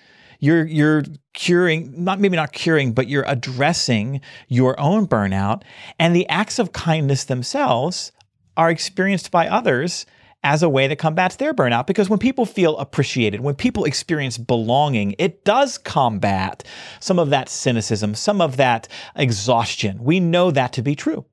you're 0.44 0.66
you're 0.66 1.02
curing 1.32 2.04
not 2.04 2.20
maybe 2.20 2.36
not 2.36 2.52
curing 2.52 2.92
but 2.92 3.08
you're 3.08 3.24
addressing 3.26 4.20
your 4.48 4.78
own 4.78 5.06
burnout. 5.06 5.62
And 5.98 6.14
the 6.14 6.28
acts 6.28 6.58
of 6.58 6.72
kindness 6.72 7.24
themselves 7.24 8.12
are 8.56 8.70
experienced 8.70 9.30
by 9.30 9.48
others 9.48 10.06
as 10.42 10.62
a 10.62 10.68
way 10.68 10.86
to 10.86 10.94
combat 10.94 11.34
their 11.38 11.54
burnout. 11.54 11.86
Because 11.86 12.10
when 12.10 12.18
people 12.18 12.44
feel 12.44 12.76
appreciated 12.76 13.40
when 13.40 13.54
people 13.54 13.84
experience 13.84 14.36
belonging 14.36 15.14
it 15.18 15.44
does 15.44 15.78
combat 15.78 16.62
some 17.00 17.18
of 17.18 17.30
that 17.30 17.48
cynicism 17.48 18.14
some 18.14 18.40
of 18.42 18.58
that 18.58 18.86
exhaustion. 19.16 20.04
We 20.04 20.20
know 20.20 20.50
that 20.50 20.74
to 20.74 20.82
be 20.82 20.94
true 20.94 21.24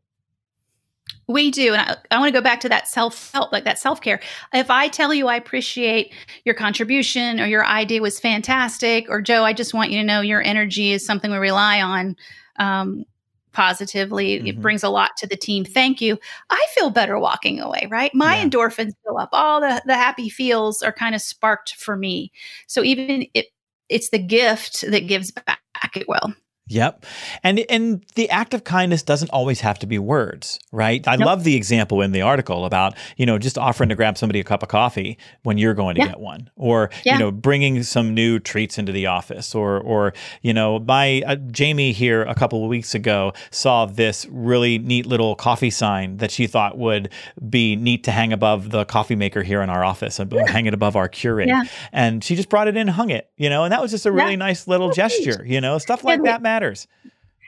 we 1.28 1.52
do. 1.52 1.74
And 1.74 1.82
I, 1.82 1.98
I 2.12 2.20
want 2.20 2.34
to 2.34 2.38
go 2.38 2.44
back 2.44 2.60
to 2.62 2.70
that 2.70 2.88
self 2.88 3.32
help, 3.32 3.52
like 3.52 3.64
that 3.64 3.80
self 3.80 4.02
care. 4.02 4.20
If 4.54 4.70
I 4.70 4.88
tell 4.88 5.14
you 5.14 5.28
I 5.28 5.36
appreciate 5.36 6.14
your 6.46 6.56
contribution 6.56 7.40
or 7.40 7.46
your 7.46 7.66
idea 7.66 8.02
was 8.02 8.20
fantastic, 8.20 9.10
or 9.10 9.22
Joe, 9.22 9.44
I 9.44 9.54
just 9.54 9.74
want 9.74 9.92
you 9.92 10.00
to 10.00 10.06
know 10.06 10.22
your 10.22 10.42
energy 10.42 10.92
is 10.92 11.06
something 11.06 11.32
we 11.32 11.38
rely 11.38 11.82
on 11.82 12.16
um, 12.58 13.06
positively. 13.52 14.38
Mm-hmm. 14.38 14.48
It 14.48 14.62
brings 14.62 14.84
a 14.84 14.90
lot 14.90 15.12
to 15.18 15.28
the 15.28 15.38
team. 15.38 15.66
Thank 15.66 16.02
you. 16.02 16.18
I 16.50 16.66
feel 16.74 16.90
better 16.90 17.20
walking 17.20 17.60
away, 17.60 17.88
right? 17.90 18.14
My 18.14 18.38
yeah. 18.38 18.46
endorphins 18.46 18.94
go 19.08 19.18
up. 19.18 19.30
All 19.32 19.62
the, 19.62 19.82
the 19.86 19.96
happy 19.96 20.30
feels 20.30 20.82
are 20.82 20.94
kind 20.94 21.16
of 21.16 21.22
sparked 21.22 21.76
for 21.76 21.96
me. 21.96 22.32
So 22.68 22.84
even 22.84 23.26
it, 23.34 23.48
it's 23.90 24.10
the 24.10 24.20
gift 24.20 24.86
that 24.90 25.08
gives 25.08 25.32
back. 25.32 25.60
It 25.96 26.08
will. 26.08 26.34
Yep. 26.72 27.06
And 27.44 27.60
and 27.70 28.02
the 28.16 28.30
act 28.30 28.54
of 28.54 28.64
kindness 28.64 29.04
doesn't 29.04 29.30
always 29.32 29.60
have 29.60 29.78
to 29.80 29.86
be 29.86 30.00
words, 30.00 30.58
right? 30.72 31.06
I 31.06 31.18
nope. 31.18 31.26
love 31.26 31.44
the 31.44 31.58
example 31.58 32.02
in 32.02 32.14
the 32.14 32.22
article 32.22 32.64
about, 32.64 32.96
you 33.18 33.26
know, 33.26 33.38
just 33.38 33.58
offering 33.58 33.90
to 33.90 33.96
grab 33.96 34.18
somebody 34.18 34.40
a 34.40 34.44
cup 34.46 34.64
of 34.64 34.70
coffee 34.70 35.18
when 35.44 35.58
you're 35.58 35.74
going 35.74 35.96
to 35.96 36.02
yeah. 36.02 36.08
get 36.08 36.22
one 36.22 36.50
or, 36.56 36.90
yeah. 37.04 37.14
you 37.14 37.20
know, 37.20 37.30
bringing 37.30 37.84
some 37.84 38.14
new 38.14 38.40
treats 38.40 38.78
into 38.78 38.94
the 38.94 39.06
office 39.06 39.54
or 39.54 39.82
or, 39.82 40.14
you 40.44 40.54
know, 40.54 40.80
my 40.80 41.22
uh, 41.28 41.36
Jamie 41.36 41.92
here 41.92 42.22
a 42.24 42.36
couple 42.36 42.64
of 42.64 42.70
weeks 42.70 42.96
ago 42.96 43.34
saw 43.50 43.86
this 43.86 44.26
really 44.30 44.78
neat 44.78 45.06
little 45.06 45.36
coffee 45.36 45.72
sign 45.72 46.18
that 46.18 46.32
she 46.32 46.48
thought 46.48 46.78
would 46.78 47.12
be 47.50 47.76
neat 47.76 48.06
to 48.06 48.12
hang 48.12 48.32
above 48.32 48.70
the 48.70 48.86
coffee 48.86 49.16
maker 49.16 49.44
here 49.44 49.62
in 49.62 49.70
our 49.70 49.84
office 49.84 50.20
and 50.20 50.32
yeah. 50.32 50.50
hang 50.50 50.68
it 50.68 50.74
above 50.74 50.96
our 50.96 51.10
Keurig. 51.10 51.68
And 51.92 52.24
she 52.24 52.38
just 52.38 52.48
brought 52.48 52.70
it 52.70 52.78
in 52.78 52.88
hung 52.88 53.10
it, 53.10 53.30
you 53.36 53.50
know, 53.50 53.66
and 53.66 53.74
that 53.74 53.82
was 53.82 53.92
just 53.92 54.06
a 54.06 54.12
really 54.12 54.38
nice 54.38 54.70
little 54.70 54.92
gesture, 54.92 55.44
you 55.46 55.60
know, 55.60 55.78
stuff 55.78 56.06
like 56.06 56.24
that 56.24 56.42
matters 56.42 56.61
matters. 56.62 56.88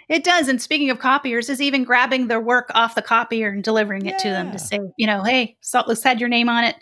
It 0.10 0.24
does. 0.24 0.48
And 0.50 0.62
speaking 0.62 0.90
of 0.90 1.00
copiers, 1.00 1.50
is 1.50 1.62
even 1.62 1.86
grabbing 1.86 2.28
their 2.28 2.42
work 2.42 2.70
off 2.76 2.96
the 2.96 3.02
copier 3.02 3.50
and 3.50 3.64
delivering 3.64 4.06
it 4.06 4.12
yeah. 4.12 4.18
to 4.18 4.30
them 4.30 4.52
to 4.52 4.60
say, 4.60 4.80
you 4.98 5.08
know, 5.08 5.24
hey, 5.24 5.56
Saltless 5.62 6.04
had 6.04 6.20
your 6.20 6.30
name 6.30 6.50
on 6.50 6.66
it. 6.66 6.76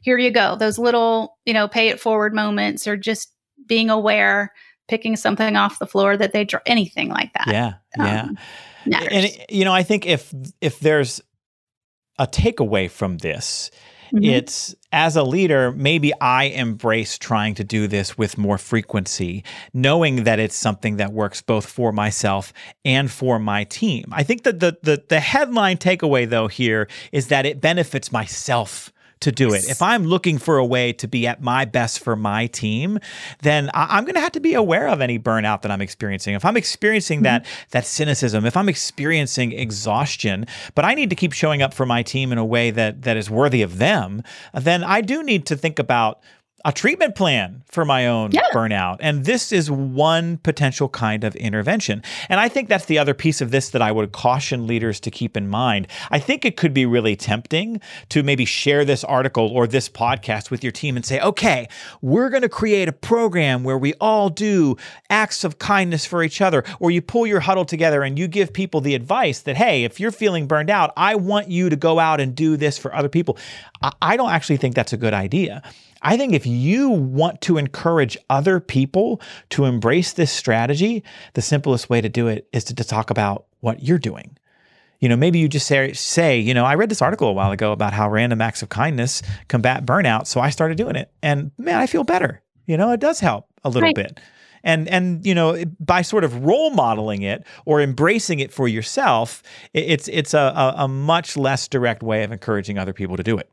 Here 0.00 0.16
you 0.16 0.30
go. 0.30 0.54
Those 0.54 0.78
little, 0.78 1.36
you 1.44 1.52
know, 1.52 1.66
pay 1.66 1.88
it 1.88 2.00
forward 2.00 2.32
moments 2.32 2.86
or 2.86 2.96
just 2.96 3.32
being 3.66 3.90
aware, 3.90 4.52
picking 4.86 5.16
something 5.16 5.56
off 5.56 5.80
the 5.80 5.88
floor 5.88 6.16
that 6.16 6.32
they 6.32 6.44
draw, 6.44 6.60
anything 6.66 7.08
like 7.08 7.32
that. 7.32 7.48
Yeah. 7.48 7.74
Yeah. 7.98 8.22
Um, 8.22 8.38
and, 8.86 9.36
you 9.50 9.64
know, 9.64 9.72
I 9.72 9.82
think 9.82 10.06
if, 10.06 10.32
if 10.60 10.78
there's 10.78 11.20
a 12.16 12.28
takeaway 12.28 12.88
from 12.88 13.18
this, 13.18 13.72
Mm-hmm. 14.12 14.24
It's 14.24 14.74
as 14.92 15.16
a 15.16 15.22
leader, 15.22 15.72
maybe 15.72 16.12
I 16.20 16.44
embrace 16.44 17.18
trying 17.18 17.54
to 17.56 17.64
do 17.64 17.86
this 17.86 18.16
with 18.16 18.38
more 18.38 18.58
frequency, 18.58 19.44
knowing 19.74 20.24
that 20.24 20.38
it's 20.38 20.56
something 20.56 20.96
that 20.96 21.12
works 21.12 21.42
both 21.42 21.66
for 21.66 21.92
myself 21.92 22.52
and 22.84 23.10
for 23.10 23.38
my 23.38 23.64
team. 23.64 24.06
I 24.12 24.22
think 24.22 24.44
that 24.44 24.60
the 24.60 24.78
the, 24.82 25.04
the 25.08 25.20
headline 25.20 25.76
takeaway 25.76 26.28
though 26.28 26.48
here 26.48 26.88
is 27.12 27.28
that 27.28 27.46
it 27.46 27.60
benefits 27.60 28.10
myself 28.10 28.92
to 29.20 29.32
do 29.32 29.52
it. 29.52 29.68
If 29.68 29.82
I'm 29.82 30.04
looking 30.04 30.38
for 30.38 30.58
a 30.58 30.64
way 30.64 30.92
to 30.94 31.08
be 31.08 31.26
at 31.26 31.42
my 31.42 31.64
best 31.64 32.00
for 32.00 32.16
my 32.16 32.46
team, 32.46 32.98
then 33.42 33.70
I- 33.74 33.98
am 33.98 34.04
going 34.04 34.14
to 34.14 34.20
have 34.20 34.32
to 34.32 34.40
be 34.40 34.54
aware 34.54 34.88
of 34.88 35.00
any 35.00 35.18
burnout 35.18 35.62
that 35.62 35.70
I'm 35.70 35.80
experiencing. 35.80 36.34
If 36.34 36.44
I'm 36.44 36.56
experiencing 36.56 37.18
mm-hmm. 37.18 37.24
that 37.24 37.46
that 37.70 37.86
cynicism, 37.86 38.44
if 38.44 38.56
I'm 38.56 38.68
experiencing 38.68 39.52
exhaustion, 39.52 40.46
but 40.74 40.84
I 40.84 40.94
need 40.94 41.10
to 41.10 41.16
keep 41.16 41.32
showing 41.32 41.62
up 41.62 41.74
for 41.74 41.86
my 41.86 42.02
team 42.02 42.32
in 42.32 42.38
a 42.38 42.44
way 42.44 42.70
that 42.70 43.02
that 43.02 43.16
is 43.16 43.30
worthy 43.30 43.62
of 43.62 43.78
them, 43.78 44.22
then 44.54 44.84
I 44.84 45.00
do 45.00 45.22
need 45.22 45.46
to 45.46 45.56
think 45.56 45.78
about 45.78 46.20
a 46.64 46.72
treatment 46.72 47.14
plan 47.14 47.62
for 47.66 47.84
my 47.84 48.06
own 48.08 48.32
yeah. 48.32 48.42
burnout. 48.52 48.96
And 49.00 49.24
this 49.24 49.52
is 49.52 49.70
one 49.70 50.38
potential 50.38 50.88
kind 50.88 51.22
of 51.22 51.36
intervention. 51.36 52.02
And 52.28 52.40
I 52.40 52.48
think 52.48 52.68
that's 52.68 52.86
the 52.86 52.98
other 52.98 53.14
piece 53.14 53.40
of 53.40 53.52
this 53.52 53.70
that 53.70 53.80
I 53.80 53.92
would 53.92 54.10
caution 54.10 54.66
leaders 54.66 54.98
to 55.00 55.10
keep 55.10 55.36
in 55.36 55.48
mind. 55.48 55.86
I 56.10 56.18
think 56.18 56.44
it 56.44 56.56
could 56.56 56.74
be 56.74 56.84
really 56.84 57.14
tempting 57.14 57.80
to 58.08 58.22
maybe 58.24 58.44
share 58.44 58.84
this 58.84 59.04
article 59.04 59.46
or 59.48 59.66
this 59.68 59.88
podcast 59.88 60.50
with 60.50 60.64
your 60.64 60.72
team 60.72 60.96
and 60.96 61.06
say, 61.06 61.20
okay, 61.20 61.68
we're 62.02 62.28
going 62.28 62.42
to 62.42 62.48
create 62.48 62.88
a 62.88 62.92
program 62.92 63.62
where 63.62 63.78
we 63.78 63.94
all 64.00 64.28
do 64.28 64.76
acts 65.10 65.44
of 65.44 65.58
kindness 65.58 66.06
for 66.06 66.24
each 66.24 66.40
other, 66.40 66.64
or 66.80 66.90
you 66.90 67.00
pull 67.00 67.26
your 67.26 67.40
huddle 67.40 67.64
together 67.64 68.02
and 68.02 68.18
you 68.18 68.26
give 68.26 68.52
people 68.52 68.80
the 68.80 68.96
advice 68.96 69.42
that, 69.42 69.56
hey, 69.56 69.84
if 69.84 70.00
you're 70.00 70.10
feeling 70.10 70.46
burned 70.48 70.70
out, 70.70 70.92
I 70.96 71.14
want 71.14 71.48
you 71.48 71.68
to 71.70 71.76
go 71.76 72.00
out 72.00 72.20
and 72.20 72.34
do 72.34 72.56
this 72.56 72.78
for 72.78 72.92
other 72.94 73.08
people. 73.08 73.38
I 74.02 74.16
don't 74.16 74.30
actually 74.30 74.56
think 74.56 74.74
that's 74.74 74.92
a 74.92 74.96
good 74.96 75.14
idea. 75.14 75.62
I 76.02 76.16
think 76.16 76.32
if 76.32 76.46
you 76.46 76.90
want 76.90 77.40
to 77.42 77.58
encourage 77.58 78.16
other 78.30 78.60
people 78.60 79.20
to 79.50 79.64
embrace 79.64 80.12
this 80.12 80.30
strategy, 80.30 81.02
the 81.34 81.42
simplest 81.42 81.90
way 81.90 82.00
to 82.00 82.08
do 82.08 82.28
it 82.28 82.48
is 82.52 82.64
to, 82.64 82.74
to 82.74 82.84
talk 82.84 83.10
about 83.10 83.46
what 83.60 83.82
you're 83.82 83.98
doing. 83.98 84.36
You 85.00 85.08
know, 85.08 85.16
maybe 85.16 85.38
you 85.38 85.48
just 85.48 85.66
say, 85.66 85.92
say, 85.92 86.38
you 86.38 86.54
know, 86.54 86.64
I 86.64 86.74
read 86.74 86.88
this 86.88 87.02
article 87.02 87.28
a 87.28 87.32
while 87.32 87.52
ago 87.52 87.72
about 87.72 87.92
how 87.92 88.10
random 88.10 88.40
acts 88.40 88.62
of 88.62 88.68
kindness 88.68 89.22
combat 89.46 89.86
burnout, 89.86 90.26
so 90.26 90.40
I 90.40 90.50
started 90.50 90.76
doing 90.76 90.96
it, 90.96 91.12
and 91.22 91.52
man, 91.56 91.76
I 91.76 91.86
feel 91.86 92.04
better. 92.04 92.42
You 92.66 92.76
know, 92.76 92.90
it 92.90 93.00
does 93.00 93.20
help 93.20 93.46
a 93.64 93.68
little 93.68 93.88
right. 93.88 93.94
bit 93.94 94.20
and 94.64 94.88
and 94.88 95.24
you 95.24 95.34
know 95.34 95.62
by 95.80 96.02
sort 96.02 96.24
of 96.24 96.44
role 96.44 96.70
modeling 96.70 97.22
it 97.22 97.44
or 97.64 97.80
embracing 97.80 98.40
it 98.40 98.52
for 98.52 98.68
yourself 98.68 99.42
it's 99.72 100.08
it's 100.08 100.34
a, 100.34 100.38
a, 100.38 100.74
a, 100.84 100.88
much 100.88 101.36
less 101.36 101.68
direct 101.68 102.02
way 102.02 102.24
of 102.24 102.32
encouraging 102.32 102.78
other 102.78 102.92
people 102.92 103.16
to 103.16 103.22
do 103.22 103.38
it 103.38 103.50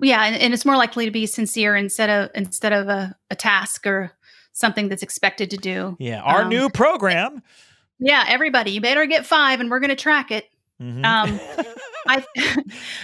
yeah 0.00 0.24
and, 0.24 0.36
and, 0.36 0.54
it's 0.54 0.64
more 0.64 0.76
likely 0.76 1.04
to 1.04 1.10
be 1.10 1.26
sincere 1.26 1.76
instead 1.76 2.10
of 2.10 2.30
instead 2.34 2.72
of 2.72 2.88
a, 2.88 3.16
a 3.30 3.36
task 3.36 3.86
or 3.86 4.12
something 4.52 4.88
that's 4.88 5.02
expected 5.02 5.50
to 5.50 5.56
do 5.56 5.96
yeah 5.98 6.20
our 6.22 6.42
um, 6.42 6.48
new 6.48 6.68
program 6.68 7.42
yeah 7.98 8.24
everybody 8.28 8.70
you 8.72 8.80
better 8.80 9.06
get 9.06 9.26
five 9.26 9.60
and 9.60 9.70
we're 9.70 9.80
going 9.80 9.90
to 9.90 9.96
track 9.96 10.30
it 10.30 10.50
mm-hmm. 10.80 11.04
um 11.04 11.40
I, 12.08 12.24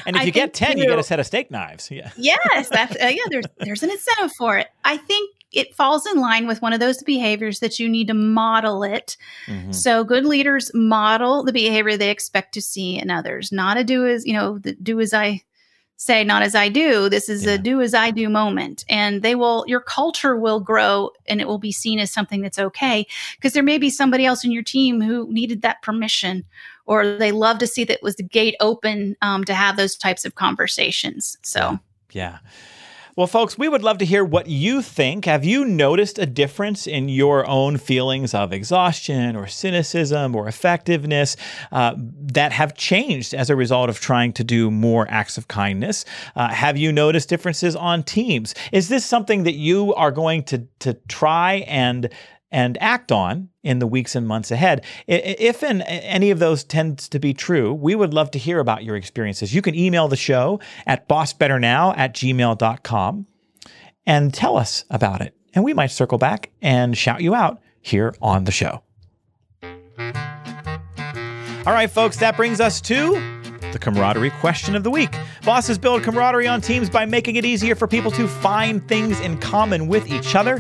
and 0.07 0.15
if 0.15 0.23
I 0.23 0.23
you 0.23 0.31
get 0.31 0.55
10 0.55 0.77
too, 0.77 0.83
you 0.83 0.87
get 0.87 0.99
a 0.99 1.03
set 1.03 1.19
of 1.19 1.27
steak 1.27 1.51
knives 1.51 1.91
yeah 1.91 2.11
yes 2.17 2.69
that's 2.69 2.95
uh, 3.03 3.07
yeah 3.07 3.25
there's 3.31 3.47
there's 3.59 3.83
an 3.83 3.91
incentive 3.91 4.33
for 4.39 4.59
it 4.59 4.69
i 4.85 4.97
think 4.97 5.31
it 5.53 5.75
falls 5.75 6.07
in 6.07 6.19
line 6.19 6.47
with 6.47 6.63
one 6.63 6.73
of 6.73 6.81
those 6.81 7.03
behaviors 7.03 7.61
that 7.61 7.79
you 7.79 7.89
need 7.89 8.09
to 8.09 8.15
model 8.15 8.83
it. 8.83 9.17
Mm-hmm. 9.47 9.73
So 9.73 10.03
good 10.03 10.25
leaders 10.25 10.71
model 10.75 11.45
the 11.45 11.53
behavior 11.53 11.97
they 11.97 12.11
expect 12.11 12.55
to 12.55 12.63
see 12.63 12.99
in 12.99 13.11
others, 13.11 13.53
not 13.53 13.77
a 13.77 13.85
do 13.85 14.07
as, 14.07 14.27
you 14.27 14.33
know, 14.33 14.59
do 14.59 15.01
as 15.01 15.13
I 15.13 15.43
say, 16.03 16.25
not 16.25 16.43
as 16.43 16.57
I 16.57 16.69
do. 16.69 17.09
This 17.09 17.29
is 17.29 17.45
yeah. 17.45 17.53
a 17.53 17.59
do 17.59 17.81
as 17.81 17.95
I 17.95 18.11
do 18.11 18.29
moment. 18.29 18.85
And 18.89 19.23
they 19.23 19.37
will, 19.37 19.65
your 19.69 19.81
culture 19.81 20.37
will 20.37 20.59
grow 20.59 21.11
and 21.27 21.41
it 21.41 21.47
will 21.47 21.59
be 21.59 21.71
seen 21.71 22.01
as 22.01 22.11
something 22.11 22.41
that's 22.41 22.59
okay. 22.59 23.07
Because 23.37 23.53
there 23.53 23.63
may 23.63 23.79
be 23.79 23.89
somebody 23.89 24.27
else 24.27 24.45
in 24.45 24.51
your 24.51 24.65
team 24.65 25.01
who 25.01 25.33
needed 25.33 25.63
that 25.63 25.81
permission 25.81 26.45
or 26.87 27.17
they 27.17 27.31
love 27.31 27.59
to 27.59 27.69
see 27.69 27.85
that 27.85 28.03
was 28.03 28.17
the 28.17 28.25
gate 28.25 28.57
open 28.59 29.17
um, 29.23 29.45
to 29.45 29.55
have 29.55 29.77
those 29.77 29.95
types 29.95 30.25
of 30.25 30.35
conversations. 30.35 31.37
So, 31.43 31.79
yeah. 32.11 32.39
Well, 33.15 33.27
folks, 33.27 33.59
we 33.59 33.69
would 33.69 33.83
love 33.83 33.99
to 33.99 34.07
hear 34.07 34.25
what 34.25 34.47
you 34.47 34.81
think. 34.81 35.27
Have 35.27 35.45
you 35.45 35.67
noticed 35.67 36.19
a 36.19 36.25
difference 36.25 36.87
in 36.87 37.11
your 37.11 37.47
own 37.47 37.77
feelings 37.77 38.33
of 38.33 38.55
exhaustion 38.55 39.37
or 39.37 39.47
cynicism 39.47 40.35
or 40.35 40.49
effectiveness 40.49 41.37
uh, 41.73 41.95
that 41.99 42.53
have 42.53 42.75
changed 42.75 43.35
as 43.35 43.51
a 43.51 43.57
result 43.57 43.91
of 43.91 44.01
trying 44.01 44.33
to 44.33 44.45
do 44.45 44.71
more 44.71 45.07
acts 45.11 45.37
of 45.37 45.47
kindness? 45.47 46.07
Uh, 46.35 46.49
have 46.49 46.79
you 46.79 46.91
noticed 46.91 47.29
differences 47.29 47.77
on 47.77 48.03
teams? 48.03 48.55
Is 48.73 48.89
this 48.89 49.05
something 49.05 49.43
that 49.43 49.57
you 49.57 49.95
are 49.95 50.11
going 50.11 50.45
to, 50.45 50.67
to 50.79 50.95
try 51.09 51.67
and 51.69 52.09
and 52.53 52.77
act 52.81 53.11
on 53.11 53.49
in 53.65 53.81
the 53.81 53.87
weeks 53.87 54.15
and 54.15 54.29
months 54.29 54.51
ahead. 54.51 54.85
If 55.09 55.63
in 55.63 55.83
any 55.83 56.31
of 56.31 56.39
those 56.39 56.63
tends 56.63 57.09
to 57.09 57.19
be 57.19 57.35
true, 57.35 57.73
we 57.73 57.95
would 57.95 58.13
love 58.13 58.31
to 58.33 58.39
hear 58.39 58.61
about 58.61 58.85
your 58.85 58.95
experiences. 58.95 59.55
You 59.55 59.63
can 59.63 59.75
email 59.75 60.07
the 60.07 60.17
show 60.17 60.61
at 60.87 61.09
bossbetternow 61.09 61.97
at 61.97 62.15
gmail.com 62.15 63.27
and 64.07 64.35
tell 64.35 64.57
us 64.57 64.85
about 64.91 65.23
it. 65.23 65.35
And 65.55 65.65
we 65.65 65.75
might 65.75 65.91
circle 65.91 66.19
back 66.19 66.51
and 66.61 66.97
shout 66.97 67.23
you 67.23 67.35
out 67.35 67.61
here 67.81 68.15
on 68.21 68.45
the 68.45 68.53
show. 68.53 68.83
All 71.65 71.73
right, 71.73 71.91
folks, 71.91 72.17
that 72.19 72.37
brings 72.37 72.61
us 72.61 72.81
to 72.83 73.13
the 73.73 73.79
camaraderie 73.79 74.31
question 74.31 74.75
of 74.77 74.83
the 74.83 74.91
week. 74.91 75.17
Bosses 75.45 75.79
build 75.79 76.03
camaraderie 76.03 76.47
on 76.47 76.61
teams 76.61 76.91
by 76.91 77.07
making 77.07 77.37
it 77.37 77.45
easier 77.45 77.75
for 77.75 77.87
people 77.87 78.11
to 78.11 78.29
find 78.29 78.87
things 78.89 79.19
in 79.21 79.39
common 79.39 79.89
with 79.89 80.07
each 80.09 80.35
other. 80.35 80.59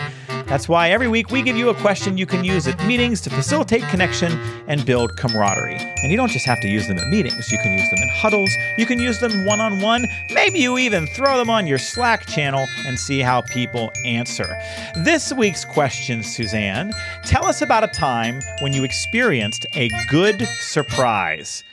That's 0.52 0.68
why 0.68 0.90
every 0.90 1.08
week 1.08 1.30
we 1.30 1.40
give 1.40 1.56
you 1.56 1.70
a 1.70 1.74
question 1.74 2.18
you 2.18 2.26
can 2.26 2.44
use 2.44 2.68
at 2.68 2.78
meetings 2.86 3.22
to 3.22 3.30
facilitate 3.30 3.84
connection 3.84 4.32
and 4.68 4.84
build 4.84 5.16
camaraderie. 5.16 5.78
And 6.02 6.10
you 6.10 6.18
don't 6.18 6.30
just 6.30 6.44
have 6.44 6.60
to 6.60 6.68
use 6.68 6.86
them 6.86 6.98
at 6.98 7.08
meetings, 7.08 7.50
you 7.50 7.56
can 7.56 7.72
use 7.72 7.88
them 7.88 8.00
in 8.02 8.08
huddles, 8.10 8.54
you 8.76 8.84
can 8.84 8.98
use 8.98 9.18
them 9.18 9.46
one 9.46 9.60
on 9.60 9.80
one, 9.80 10.06
maybe 10.30 10.58
you 10.58 10.76
even 10.76 11.06
throw 11.06 11.38
them 11.38 11.48
on 11.48 11.66
your 11.66 11.78
Slack 11.78 12.26
channel 12.26 12.66
and 12.86 12.98
see 12.98 13.20
how 13.20 13.40
people 13.40 13.90
answer. 14.04 14.54
This 14.96 15.32
week's 15.32 15.64
question, 15.64 16.22
Suzanne, 16.22 16.92
tell 17.24 17.46
us 17.46 17.62
about 17.62 17.84
a 17.84 17.88
time 17.88 18.42
when 18.60 18.74
you 18.74 18.84
experienced 18.84 19.64
a 19.72 19.88
good 20.10 20.46
surprise. 20.60 21.64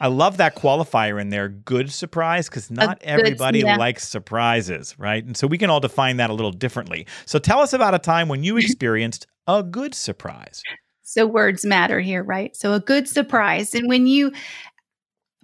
I 0.00 0.08
love 0.08 0.36
that 0.36 0.56
qualifier 0.56 1.20
in 1.20 1.30
there, 1.30 1.48
good 1.48 1.90
surprise, 1.90 2.48
because 2.48 2.70
not 2.70 3.00
good, 3.00 3.08
everybody 3.08 3.60
yeah. 3.60 3.76
likes 3.76 4.06
surprises, 4.06 4.94
right? 4.98 5.24
And 5.24 5.36
so 5.36 5.46
we 5.46 5.58
can 5.58 5.70
all 5.70 5.80
define 5.80 6.18
that 6.18 6.30
a 6.30 6.34
little 6.34 6.52
differently. 6.52 7.06
So 7.24 7.38
tell 7.38 7.60
us 7.60 7.72
about 7.72 7.94
a 7.94 7.98
time 7.98 8.28
when 8.28 8.44
you 8.44 8.56
experienced 8.58 9.26
a 9.46 9.62
good 9.62 9.94
surprise. 9.94 10.62
So 11.02 11.26
words 11.26 11.64
matter 11.64 12.00
here, 12.00 12.22
right? 12.22 12.54
So 12.56 12.72
a 12.72 12.80
good 12.80 13.08
surprise. 13.08 13.74
And 13.74 13.88
when 13.88 14.06
you 14.06 14.32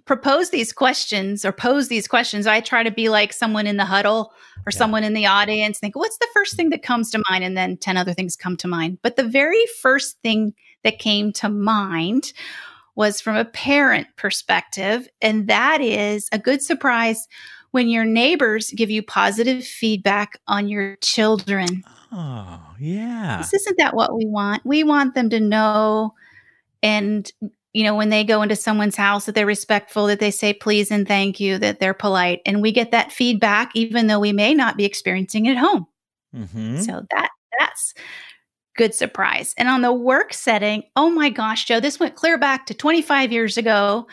propose 0.05 0.49
these 0.49 0.73
questions 0.73 1.45
or 1.45 1.51
pose 1.51 1.87
these 1.87 2.07
questions, 2.07 2.45
I 2.45 2.59
try 2.59 2.83
to 2.83 2.91
be 2.91 3.09
like 3.09 3.31
someone 3.31 3.65
in 3.65 3.77
the 3.77 3.85
huddle 3.85 4.33
or 4.65 4.71
yeah. 4.71 4.77
someone 4.77 5.03
in 5.03 5.13
the 5.13 5.25
audience, 5.25 5.79
think, 5.79 5.95
what's 5.95 6.17
the 6.17 6.27
first 6.33 6.55
thing 6.55 6.69
that 6.71 6.83
comes 6.83 7.09
to 7.11 7.23
mind? 7.29 7.43
And 7.43 7.57
then 7.57 7.77
10 7.77 7.97
other 7.97 8.13
things 8.13 8.35
come 8.35 8.57
to 8.57 8.67
mind. 8.67 8.99
But 9.01 9.15
the 9.15 9.23
very 9.23 9.65
first 9.81 10.19
thing 10.21 10.53
that 10.83 10.99
came 10.99 11.31
to 11.33 11.49
mind 11.49 12.33
was 12.95 13.21
from 13.21 13.35
a 13.35 13.45
parent 13.45 14.07
perspective. 14.17 15.07
And 15.21 15.47
that 15.47 15.81
is 15.81 16.29
a 16.31 16.39
good 16.39 16.61
surprise 16.61 17.27
when 17.71 17.89
your 17.89 18.05
neighbors 18.05 18.71
give 18.75 18.91
you 18.91 19.01
positive 19.01 19.63
feedback 19.63 20.39
on 20.47 20.67
your 20.67 20.95
children. 20.97 21.83
Oh, 22.11 22.59
yeah. 22.79 23.37
This 23.37 23.53
isn't 23.53 23.77
that 23.79 23.95
what 23.95 24.15
we 24.15 24.25
want. 24.25 24.63
We 24.65 24.83
want 24.83 25.15
them 25.15 25.29
to 25.31 25.39
know 25.39 26.13
and 26.83 27.31
you 27.73 27.83
know 27.83 27.95
when 27.95 28.09
they 28.09 28.23
go 28.23 28.41
into 28.43 28.55
someone's 28.55 28.95
house 28.95 29.25
that 29.25 29.33
they're 29.33 29.45
respectful 29.45 30.05
that 30.07 30.19
they 30.19 30.29
say 30.29 30.53
please 30.53 30.91
and 30.91 31.07
thank 31.07 31.39
you 31.39 31.57
that 31.57 31.79
they're 31.79 31.93
polite 31.93 32.41
and 32.45 32.61
we 32.61 32.71
get 32.71 32.91
that 32.91 33.11
feedback 33.11 33.71
even 33.73 34.07
though 34.07 34.19
we 34.19 34.33
may 34.33 34.53
not 34.53 34.77
be 34.77 34.85
experiencing 34.85 35.47
it 35.47 35.51
at 35.51 35.57
home 35.57 35.87
mm-hmm. 36.35 36.77
so 36.81 37.01
that 37.09 37.29
that's 37.57 37.93
good 38.75 38.93
surprise. 38.93 39.53
And 39.57 39.69
on 39.69 39.81
the 39.81 39.93
work 39.93 40.33
setting, 40.33 40.83
oh 40.95 41.09
my 41.09 41.29
gosh, 41.29 41.65
Joe, 41.65 41.79
this 41.79 41.99
went 41.99 42.15
clear 42.15 42.37
back 42.37 42.65
to 42.67 42.73
25 42.73 43.31
years 43.31 43.57
ago. 43.57 44.07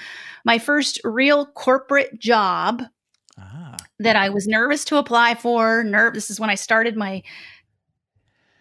My 0.44 0.58
first 0.58 1.00
real 1.04 1.46
corporate 1.46 2.18
job 2.18 2.82
ah. 3.38 3.76
that 3.98 4.16
I 4.16 4.28
was 4.28 4.46
nervous 4.46 4.84
to 4.86 4.96
apply 4.96 5.34
for. 5.34 5.84
Nerve. 5.84 6.14
This 6.14 6.30
is 6.30 6.40
when 6.40 6.50
I 6.50 6.54
started 6.54 6.96
my 6.96 7.22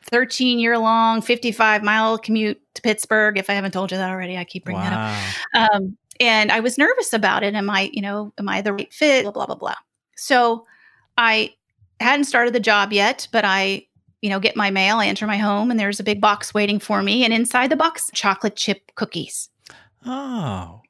13 0.09 0.59
year 0.59 0.77
long, 0.77 1.21
55 1.21 1.83
mile 1.83 2.17
commute 2.17 2.59
to 2.75 2.81
Pittsburgh. 2.81 3.37
If 3.37 3.49
I 3.49 3.53
haven't 3.53 3.71
told 3.71 3.91
you 3.91 3.97
that 3.97 4.09
already, 4.09 4.37
I 4.37 4.43
keep 4.43 4.65
bringing 4.65 4.83
wow. 4.83 4.89
that 4.89 5.39
up. 5.53 5.71
Um, 5.73 5.97
and 6.19 6.51
I 6.51 6.59
was 6.59 6.77
nervous 6.77 7.13
about 7.13 7.43
it. 7.43 7.55
Am 7.55 7.69
I, 7.69 7.89
you 7.93 8.01
know, 8.01 8.33
am 8.37 8.49
I 8.49 8.61
the 8.61 8.73
right 8.73 8.93
fit? 8.93 9.23
Blah, 9.23 9.31
blah, 9.31 9.45
blah, 9.45 9.55
blah. 9.55 9.75
So 10.15 10.65
I 11.17 11.53
hadn't 11.99 12.25
started 12.25 12.53
the 12.53 12.59
job 12.59 12.91
yet, 12.91 13.27
but 13.31 13.45
I 13.45 13.85
you 14.21 14.29
know, 14.29 14.39
get 14.39 14.55
my 14.55 14.69
mail, 14.69 14.97
I 14.97 15.07
enter 15.07 15.27
my 15.27 15.37
home, 15.37 15.71
and 15.71 15.79
there's 15.79 15.99
a 15.99 16.03
big 16.03 16.21
box 16.21 16.53
waiting 16.53 16.79
for 16.79 17.01
me. 17.01 17.23
And 17.23 17.33
inside 17.33 17.69
the 17.69 17.75
box, 17.75 18.09
chocolate 18.13 18.55
chip 18.55 18.91
cookies. 18.95 19.49
Oh. 20.05 20.81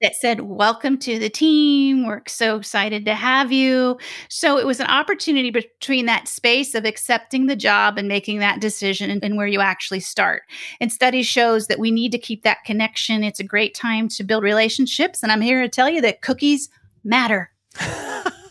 That 0.00 0.16
said, 0.16 0.40
Welcome 0.40 0.98
to 0.98 1.18
the 1.18 1.30
team. 1.30 2.04
We're 2.04 2.22
so 2.26 2.56
excited 2.56 3.04
to 3.04 3.14
have 3.14 3.52
you. 3.52 3.96
So 4.28 4.58
it 4.58 4.66
was 4.66 4.80
an 4.80 4.88
opportunity 4.88 5.50
between 5.50 6.06
that 6.06 6.28
space 6.28 6.74
of 6.74 6.84
accepting 6.84 7.46
the 7.46 7.56
job 7.56 7.96
and 7.96 8.08
making 8.08 8.40
that 8.40 8.60
decision 8.60 9.08
and, 9.08 9.24
and 9.24 9.36
where 9.36 9.46
you 9.46 9.60
actually 9.60 10.00
start. 10.00 10.42
And 10.80 10.92
studies 10.92 11.26
shows 11.26 11.68
that 11.68 11.78
we 11.78 11.90
need 11.90 12.12
to 12.12 12.18
keep 12.18 12.42
that 12.42 12.64
connection. 12.64 13.22
It's 13.22 13.40
a 13.40 13.44
great 13.44 13.74
time 13.74 14.08
to 14.10 14.24
build 14.24 14.42
relationships. 14.42 15.22
And 15.22 15.30
I'm 15.30 15.40
here 15.40 15.62
to 15.62 15.68
tell 15.68 15.88
you 15.88 16.00
that 16.02 16.22
cookies 16.22 16.68
matter. 17.04 17.50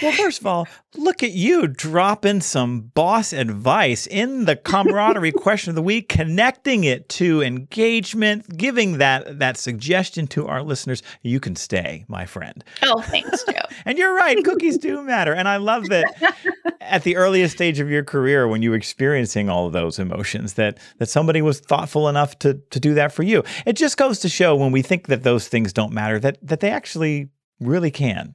Well, 0.00 0.12
first 0.12 0.40
of 0.40 0.46
all, 0.46 0.68
look 0.96 1.22
at 1.22 1.32
you 1.32 1.66
dropping 1.66 2.40
some 2.40 2.80
boss 2.94 3.32
advice 3.32 4.06
in 4.06 4.44
the 4.46 4.56
camaraderie 4.56 5.32
question 5.36 5.70
of 5.70 5.74
the 5.74 5.82
week, 5.82 6.08
connecting 6.08 6.84
it 6.84 7.08
to 7.10 7.42
engagement, 7.42 8.56
giving 8.56 8.98
that 8.98 9.38
that 9.38 9.56
suggestion 9.56 10.26
to 10.28 10.46
our 10.46 10.62
listeners. 10.62 11.02
You 11.22 11.40
can 11.40 11.56
stay, 11.56 12.04
my 12.08 12.24
friend. 12.24 12.64
Oh, 12.82 13.00
thanks, 13.00 13.44
Joe. 13.44 13.60
and 13.84 13.98
you're 13.98 14.14
right, 14.14 14.42
cookies 14.44 14.78
do 14.78 15.02
matter. 15.02 15.34
And 15.34 15.48
I 15.48 15.56
love 15.56 15.88
that 15.88 16.34
at 16.80 17.02
the 17.02 17.16
earliest 17.16 17.54
stage 17.54 17.80
of 17.80 17.90
your 17.90 18.04
career 18.04 18.48
when 18.48 18.62
you 18.62 18.70
were 18.70 18.76
experiencing 18.76 19.48
all 19.48 19.66
of 19.66 19.72
those 19.72 19.98
emotions 19.98 20.54
that 20.54 20.78
that 20.98 21.08
somebody 21.08 21.42
was 21.42 21.60
thoughtful 21.60 22.08
enough 22.08 22.38
to 22.40 22.54
to 22.70 22.80
do 22.80 22.94
that 22.94 23.12
for 23.12 23.22
you. 23.22 23.42
It 23.66 23.74
just 23.74 23.96
goes 23.96 24.20
to 24.20 24.28
show 24.28 24.56
when 24.56 24.72
we 24.72 24.82
think 24.82 25.08
that 25.08 25.22
those 25.22 25.48
things 25.48 25.72
don't 25.72 25.92
matter 25.92 26.18
that 26.20 26.38
that 26.42 26.60
they 26.60 26.70
actually 26.70 27.30
really 27.60 27.90
can. 27.90 28.34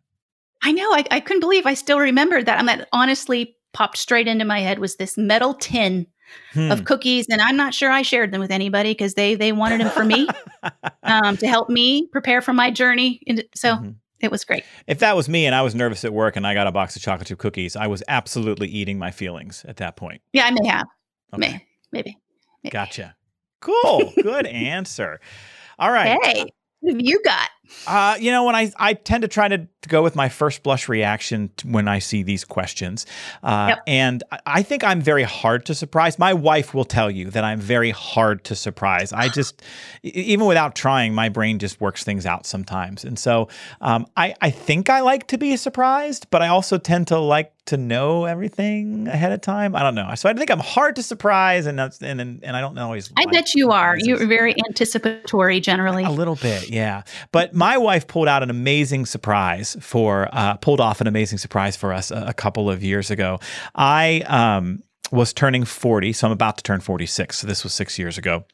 I 0.63 0.71
know. 0.71 0.93
I, 0.93 1.03
I 1.11 1.19
couldn't 1.19 1.41
believe 1.41 1.65
I 1.65 1.73
still 1.73 1.99
remembered 1.99 2.45
that. 2.45 2.59
And 2.59 2.67
that 2.67 2.87
honestly 2.91 3.55
popped 3.73 3.97
straight 3.97 4.27
into 4.27 4.45
my 4.45 4.59
head 4.59 4.79
was 4.79 4.95
this 4.95 5.17
metal 5.17 5.53
tin 5.53 6.07
hmm. 6.53 6.71
of 6.71 6.85
cookies, 6.85 7.27
and 7.29 7.41
I'm 7.41 7.55
not 7.55 7.73
sure 7.73 7.91
I 7.91 8.01
shared 8.01 8.31
them 8.31 8.41
with 8.41 8.51
anybody 8.51 8.91
because 8.91 9.13
they 9.13 9.35
they 9.35 9.51
wanted 9.51 9.81
them 9.81 9.91
for 9.91 10.03
me 10.03 10.27
um, 11.03 11.37
to 11.37 11.47
help 11.47 11.69
me 11.69 12.07
prepare 12.07 12.41
for 12.41 12.53
my 12.53 12.71
journey. 12.71 13.21
so. 13.55 13.75
Mm-hmm. 13.75 13.89
It 14.19 14.31
was 14.31 14.43
great. 14.43 14.63
If 14.87 14.97
that 14.97 15.15
was 15.15 15.29
me 15.29 15.45
and 15.45 15.53
I 15.53 15.61
was 15.61 15.75
nervous 15.75 16.03
at 16.03 16.11
work 16.11 16.35
and 16.35 16.47
I 16.47 16.55
got 16.55 16.65
a 16.65 16.71
box 16.71 16.95
of 16.95 17.03
chocolate 17.03 17.27
chip 17.27 17.37
cookies, 17.37 17.75
I 17.75 17.85
was 17.85 18.01
absolutely 18.07 18.67
eating 18.67 18.97
my 18.97 19.11
feelings 19.11 19.63
at 19.67 19.77
that 19.77 19.95
point. 19.95 20.23
Yeah, 20.33 20.47
I 20.47 20.49
may 20.49 20.67
have. 20.67 20.87
Okay. 21.35 21.39
May, 21.39 21.67
maybe, 21.91 22.17
maybe. 22.63 22.71
Gotcha. 22.71 23.15
Cool. 23.59 24.11
Good 24.23 24.47
answer. 24.47 25.19
All 25.77 25.91
right. 25.91 26.17
Hey. 26.23 26.45
What 26.79 26.93
have 26.93 27.01
you 27.01 27.21
got? 27.23 27.49
Uh, 27.85 28.17
you 28.19 28.31
know, 28.31 28.43
when 28.45 28.55
I 28.55 28.71
I 28.77 28.93
tend 28.93 29.21
to 29.23 29.27
try 29.27 29.47
to, 29.47 29.67
go 29.87 30.03
with 30.03 30.17
my 30.17 30.27
first 30.27 30.63
blush 30.63 30.89
reaction 30.89 31.49
when 31.63 31.87
I 31.87 31.99
see 31.99 32.21
these 32.21 32.43
questions, 32.43 33.05
uh, 33.41 33.67
yep. 33.69 33.83
and 33.87 34.21
I 34.45 34.61
think 34.61 34.83
I'm 34.83 34.99
very 34.99 35.23
hard 35.23 35.65
to 35.67 35.75
surprise. 35.75 36.19
My 36.19 36.33
wife 36.33 36.73
will 36.73 36.83
tell 36.83 37.09
you 37.09 37.29
that 37.29 37.45
I'm 37.45 37.61
very 37.61 37.91
hard 37.91 38.43
to 38.45 38.55
surprise. 38.55 39.13
I 39.13 39.29
just, 39.29 39.61
even 40.03 40.45
without 40.45 40.75
trying, 40.75 41.13
my 41.13 41.29
brain 41.29 41.57
just 41.57 41.79
works 41.79 42.03
things 42.03 42.25
out 42.25 42.45
sometimes, 42.45 43.05
and 43.05 43.17
so 43.17 43.47
um, 43.79 44.07
I 44.17 44.35
I 44.41 44.49
think 44.49 44.89
I 44.89 44.99
like 44.99 45.27
to 45.27 45.37
be 45.37 45.55
surprised, 45.55 46.27
but 46.31 46.41
I 46.41 46.49
also 46.49 46.77
tend 46.77 47.07
to 47.07 47.19
like 47.19 47.53
to 47.67 47.77
know 47.77 48.25
everything 48.25 49.07
ahead 49.07 49.31
of 49.31 49.41
time. 49.41 49.75
I 49.75 49.83
don't 49.83 49.95
know. 49.95 50.13
So 50.15 50.29
I 50.29 50.33
think 50.33 50.49
I'm 50.49 50.59
hard 50.59 50.95
to 50.95 51.03
surprise, 51.03 51.65
and 51.65 51.77
that's 51.77 52.01
and 52.01 52.19
and, 52.19 52.43
and 52.43 52.55
I 52.55 52.61
don't 52.61 52.77
always. 52.77 53.11
I 53.15 53.25
bet 53.25 53.53
you 53.53 53.71
are. 53.71 53.97
You're 53.97 54.25
very 54.25 54.55
anticipatory 54.67 55.59
generally. 55.59 56.03
A 56.03 56.09
little 56.09 56.35
bit, 56.35 56.69
yeah. 56.69 57.03
But 57.31 57.53
my 57.57 57.75
wife 57.75 58.05
pulled 58.05 58.27
out 58.27 58.43
an 58.43 58.51
amazing 58.51 59.07
surprise 59.07 59.75
for 59.81 60.29
uh, 60.31 60.55
pulled 60.57 60.79
off 60.79 61.01
an 61.01 61.07
amazing 61.07 61.39
surprise 61.39 61.75
for 61.75 61.91
us 61.91 62.11
a, 62.11 62.27
a 62.27 62.33
couple 62.33 62.69
of 62.69 62.83
years 62.83 63.09
ago. 63.09 63.39
I 63.73 64.21
um, 64.27 64.83
was 65.11 65.33
turning 65.33 65.65
40, 65.65 66.13
so 66.13 66.27
I'm 66.27 66.33
about 66.33 66.57
to 66.57 66.63
turn 66.63 66.81
46. 66.81 67.35
So 67.35 67.47
this 67.47 67.63
was 67.63 67.73
six 67.73 67.97
years 67.97 68.15
ago 68.19 68.45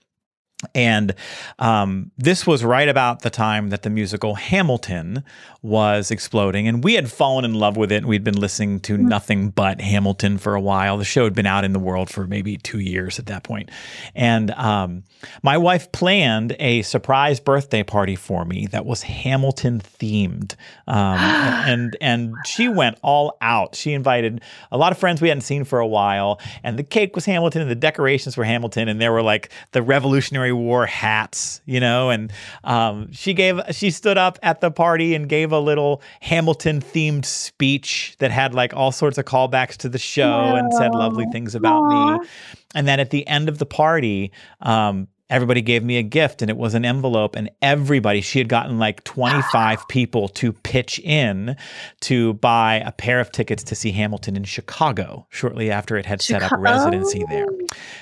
And 0.74 1.16
um, 1.60 2.12
this 2.18 2.46
was 2.46 2.64
right 2.64 2.88
about 2.88 3.22
the 3.22 3.30
time 3.30 3.70
that 3.70 3.84
the 3.84 3.90
musical 3.90 4.36
Hamilton 4.36 5.24
was 5.64 6.12
exploding. 6.12 6.68
And 6.68 6.84
we 6.84 6.96
had 6.96 7.10
fallen 7.10 7.46
in 7.46 7.54
love 7.54 7.78
with 7.78 7.92
it. 7.92 8.06
We'd 8.06 8.24
been 8.24 8.40
listening 8.40 8.82
to 8.82 8.98
nothing 8.98 9.50
but 9.50 9.80
Hamilton 9.80 10.38
for 10.38 10.56
a 10.56 10.62
while. 10.62 10.98
The 10.98 11.06
show 11.06 11.24
had 11.24 11.34
been 11.34 11.46
out 11.46 11.64
in 11.64 11.72
the 11.72 11.80
world 11.80 12.10
for 12.10 12.28
maybe 12.28 12.58
two 12.58 12.80
years 12.80 13.18
at 13.18 13.28
that 13.28 13.44
point. 13.44 13.72
And 14.14 14.52
um, 14.52 15.04
my 15.42 15.58
wife 15.58 15.92
planned 15.94 16.56
a 16.60 16.82
surprise 16.82 17.40
birthday 17.40 17.82
party 17.82 18.18
for 18.18 18.44
me 18.44 18.68
that 18.68 18.86
was 18.86 19.04
Hamilton 19.04 19.80
themed. 19.80 20.56
Um, 20.86 21.18
and, 21.18 21.98
and 22.02 22.36
she 22.46 22.68
went 22.68 22.98
all 23.02 23.38
out. 23.42 23.76
She 23.76 23.94
invited 23.94 24.42
a 24.70 24.78
lot 24.78 24.92
of 24.92 24.98
friends 24.98 25.22
we 25.22 25.30
hadn't 25.30 25.42
seen 25.42 25.64
for 25.64 25.80
a 25.80 25.88
while. 25.88 26.42
And 26.64 26.78
the 26.78 26.84
cake 26.84 27.16
was 27.16 27.26
Hamilton 27.26 27.62
and 27.62 27.72
the 27.72 27.76
decorations 27.76 28.36
were 28.36 28.44
Hamilton. 28.44 28.90
And 28.90 29.00
there 29.00 29.14
were 29.14 29.24
like 29.24 29.50
the 29.72 29.82
Revolutionary 29.82 30.52
War 30.56 30.86
hats, 30.86 31.62
you 31.66 31.80
know, 31.80 32.10
and 32.10 32.32
um, 32.64 33.12
she 33.12 33.34
gave 33.34 33.60
she 33.72 33.92
stood 33.92 34.18
up 34.18 34.40
at 34.42 34.62
the 34.62 34.72
party 34.72 35.16
and 35.16 35.28
gave 35.28 35.52
a 35.52 35.60
little 35.60 36.02
Hamilton 36.22 36.82
themed 36.82 37.26
speech 37.26 38.16
that 38.20 38.32
had 38.32 38.54
like 38.54 38.74
all 38.74 38.92
sorts 38.92 39.18
of 39.18 39.26
callbacks 39.26 39.78
to 39.78 39.90
the 39.90 39.98
show 39.98 40.56
and 40.56 40.74
said 40.74 40.94
lovely 40.94 41.26
things 41.32 41.56
about 41.56 41.88
me. 41.88 42.28
And 42.76 42.88
then 42.88 43.00
at 43.00 43.10
the 43.12 43.28
end 43.28 43.50
of 43.50 43.60
the 43.60 43.66
party, 43.66 44.32
um, 44.62 45.08
everybody 45.34 45.64
gave 45.64 45.84
me 45.84 45.98
a 45.98 46.04
gift 46.04 46.44
and 46.44 46.52
it 46.52 46.58
was 46.58 46.76
an 46.76 46.86
envelope 46.86 47.36
and 47.36 47.50
everybody 47.64 48.22
she 48.22 48.38
had 48.38 48.48
gotten 48.48 48.78
like 48.78 49.04
25 49.04 49.88
people 49.90 50.30
to 50.30 50.54
pitch 50.54 51.00
in 51.00 51.58
to 52.02 52.34
buy 52.36 52.76
a 52.86 52.92
pair 52.92 53.20
of 53.20 53.32
tickets 53.32 53.64
to 53.64 53.74
see 53.74 53.92
hamilton 53.92 54.36
in 54.36 54.44
chicago 54.44 55.26
shortly 55.30 55.72
after 55.72 55.98
it 55.98 56.06
had 56.06 56.22
set 56.22 56.44
up 56.44 56.52
residency 56.60 57.24
there. 57.30 57.48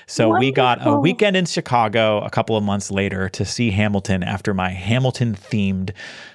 So 0.08 0.38
we 0.38 0.52
got 0.52 0.86
a 0.86 1.00
weekend 1.00 1.38
in 1.38 1.46
chicago 1.46 2.20
a 2.20 2.30
couple 2.30 2.58
of 2.58 2.63
months 2.65 2.91
later 2.91 3.30
to 3.30 3.46
see 3.46 3.72
hamilton 3.72 4.24
after 4.24 4.54
my 4.54 4.70
hamilton 4.70 5.34
themed 5.34 5.91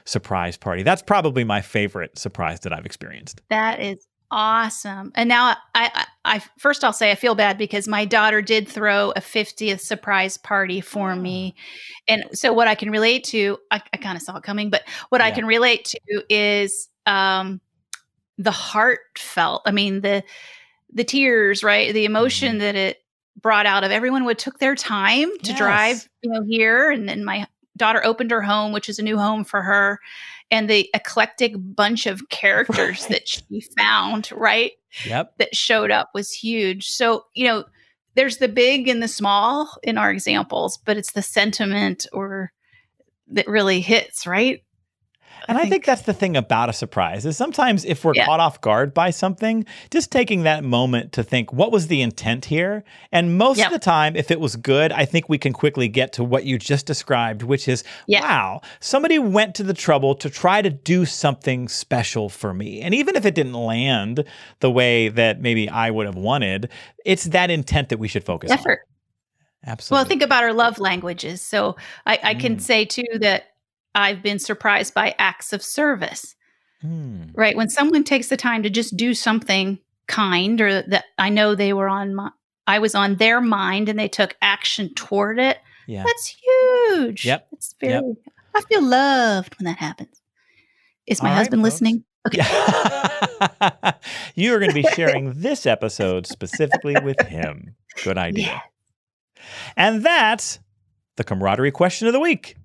surprise 0.06 0.56
party. 0.56 0.82
That's 0.82 1.02
probably 1.02 1.44
my 1.44 1.61
favorite 1.61 2.18
surprise 2.18 2.61
that 2.61 2.72
i've 2.72 2.87
experienced. 2.87 3.42
That 3.50 3.80
is 3.80 4.06
awesome. 4.30 5.12
And 5.14 5.28
now 5.28 5.56
I, 5.74 5.90
I, 5.94 6.06
I 6.24 6.42
first 6.58 6.84
I'll 6.84 6.92
say 6.92 7.10
I 7.10 7.14
feel 7.14 7.34
bad 7.34 7.58
because 7.58 7.86
my 7.88 8.04
daughter 8.04 8.42
did 8.42 8.68
throw 8.68 9.12
a 9.16 9.20
50th 9.20 9.80
surprise 9.80 10.36
party 10.36 10.80
for 10.80 11.14
me. 11.16 11.54
And 12.08 12.24
so 12.32 12.52
what 12.52 12.68
I 12.68 12.74
can 12.74 12.90
relate 12.90 13.24
to, 13.24 13.58
I, 13.70 13.82
I 13.92 13.96
kind 13.96 14.16
of 14.16 14.22
saw 14.22 14.36
it 14.36 14.42
coming, 14.42 14.70
but 14.70 14.82
what 15.08 15.20
I 15.20 15.30
can 15.30 15.46
relate 15.46 15.84
to 15.86 16.24
is 16.28 16.88
um, 17.06 17.60
the 18.38 18.50
heartfelt. 18.50 19.62
I 19.66 19.70
mean, 19.70 20.00
the 20.00 20.22
the 20.92 21.04
tears, 21.04 21.62
right? 21.62 21.92
The 21.92 22.04
emotion 22.04 22.58
that 22.58 22.74
it 22.76 22.98
brought 23.40 23.66
out 23.66 23.84
of 23.84 23.90
everyone 23.90 24.24
would 24.24 24.38
took 24.38 24.58
their 24.58 24.74
time 24.74 25.30
to 25.38 25.48
Yes. 25.48 25.58
drive, 25.58 26.08
you 26.22 26.30
know, 26.30 26.42
here. 26.48 26.90
And 26.90 27.08
then 27.08 27.24
my 27.24 27.46
daughter 27.76 28.04
opened 28.04 28.30
her 28.30 28.42
home, 28.42 28.72
which 28.72 28.88
is 28.88 28.98
a 28.98 29.02
new 29.02 29.18
home 29.18 29.44
for 29.44 29.62
her. 29.62 30.00
And 30.50 30.70
the 30.70 30.88
eclectic 30.94 31.54
bunch 31.56 32.06
of 32.06 32.28
characters 32.28 33.02
Right. 33.02 33.10
that 33.10 33.28
she 33.28 33.60
found, 33.76 34.30
right? 34.32 34.72
yep 35.04 35.34
that 35.36 35.54
showed 35.54 35.90
up 35.90 36.08
was 36.14 36.32
huge. 36.32 36.88
So, 36.88 37.26
you 37.34 37.46
know, 37.46 37.64
there's 38.14 38.38
the 38.38 38.48
big 38.48 38.88
and 38.88 39.02
the 39.02 39.08
small 39.08 39.70
in 39.82 39.98
our 39.98 40.10
examples, 40.10 40.78
but 40.78 40.96
it's 40.96 41.12
the 41.12 41.20
sentiment 41.20 42.06
or 42.14 42.50
that 43.28 43.46
really 43.46 43.80
hits, 43.82 44.26
right? 44.26 44.62
And 45.48 45.59
I 45.59 45.68
think, 45.68 45.85
that's 45.85 46.02
the 46.02 46.12
thing 46.12 46.37
about 46.37 46.68
a 46.68 46.72
surprise 46.72 47.24
is 47.26 47.37
sometimes 47.37 47.85
if 47.85 48.04
we're 48.04 48.14
Yeah. 48.14 48.24
caught 48.24 48.40
off 48.40 48.61
guard 48.61 48.92
by 48.94 49.11
something, 49.11 49.64
just 49.90 50.11
taking 50.11 50.42
that 50.42 50.64
moment 50.64 51.12
to 51.12 51.22
think, 51.22 51.52
what 51.52 51.70
was 51.72 51.87
the 51.88 52.02
intent 52.02 52.46
here? 52.46 52.85
And 53.12 53.38
most 53.38 53.59
Yep. 53.59 53.66
of 53.68 53.72
the 53.72 53.78
time, 53.78 54.16
if 54.16 54.30
it 54.30 54.40
was 54.40 54.56
good, 54.56 54.92
I 54.92 55.04
think 55.04 55.28
we 55.28 55.38
can 55.38 55.52
quickly 55.52 55.88
get 55.88 56.12
to 56.14 56.24
what 56.24 56.44
you 56.44 56.59
just 56.59 56.87
described, 56.87 57.42
which 57.42 57.68
is, 57.68 57.85
Yeah. 58.06 58.20
wow, 58.22 58.61
somebody 58.80 59.18
went 59.18 59.54
to 59.56 59.62
the 59.62 59.74
trouble 59.74 60.14
to 60.16 60.28
try 60.30 60.62
to 60.62 60.70
do 60.70 61.04
something 61.04 61.68
special 61.68 62.28
for 62.28 62.52
me. 62.52 62.80
And 62.82 62.94
even 62.94 63.16
if 63.16 63.24
it 63.24 63.35
didn't 63.35 63.54
land 63.54 64.24
the 64.61 64.70
way 64.70 65.09
that 65.09 65.40
maybe 65.40 65.68
I 65.68 65.90
would 65.90 66.06
have 66.06 66.16
wanted, 66.16 66.68
it's 67.04 67.24
that 67.24 67.50
intent 67.50 67.88
that 67.90 67.98
we 67.98 68.09
should 68.09 68.24
focus 68.24 68.50
on. 68.50 68.59
effort. 68.59 68.80
on. 68.88 69.72
Absolutely. 69.72 70.00
Well, 70.00 70.09
think 70.09 70.22
about 70.22 70.44
our 70.44 70.52
love 70.52 70.78
languages. 70.78 71.42
So 71.42 71.76
I, 72.06 72.18
I 72.22 72.35
can 72.35 72.56
Mm. 72.56 72.61
say 72.61 72.85
too 72.85 73.04
that 73.20 73.44
I've 73.96 74.22
been 74.22 74.38
surprised 74.38 74.94
by 74.94 75.14
acts 75.18 75.52
of 75.52 75.62
service, 75.62 76.37
Hmm. 76.82 77.22
right? 77.35 77.56
When 77.56 77.68
someone 77.70 78.04
takes 78.04 78.28
the 78.28 78.37
time 78.37 78.62
to 78.62 78.70
just 78.70 78.96
do 78.96 79.14
something 79.14 79.78
kind 80.06 80.61
or 80.61 80.82
that 80.82 81.06
I 81.18 81.30
know 81.30 81.54
they 81.56 81.72
were 81.72 81.88
on 81.88 82.14
my, 82.14 82.30
I 82.66 82.78
was 82.78 82.94
on 82.94 83.16
their 83.16 83.40
mind 83.40 83.88
and 83.88 83.98
they 83.98 84.09
took 84.09 84.37
action 84.42 84.92
toward 84.94 85.38
it. 85.40 85.59
Yeah. 85.88 86.04
That's 86.04 86.28
huge. 86.28 87.24
Yep. 87.24 87.48
It's 87.52 87.74
very, 87.80 87.94
Yep. 87.94 88.04
I 88.54 88.61
feel 88.68 88.82
loved 88.82 89.59
when 89.59 89.64
that 89.64 89.78
happens. 89.78 90.20
Is 91.06 91.22
my 91.22 91.28
All 91.30 91.35
right, 91.35 91.38
husband 91.38 91.62
folks. 91.62 91.72
listening? 91.74 92.04
Okay. 92.26 92.42
You 94.35 94.54
are 94.54 94.59
going 94.59 94.70
to 94.70 94.74
be 94.74 94.82
sharing 94.94 95.40
this 95.40 95.64
episode 95.66 96.26
specifically 96.26 96.94
with 97.02 97.18
him. 97.26 97.74
Good 98.04 98.18
idea. 98.18 98.46
Yeah. 98.46 98.61
And 99.76 100.04
that's 100.04 100.59
the 101.16 101.24
camaraderie 101.24 101.70
question 101.70 102.06
of 102.06 102.12
the 102.12 102.20
week. 102.20 102.56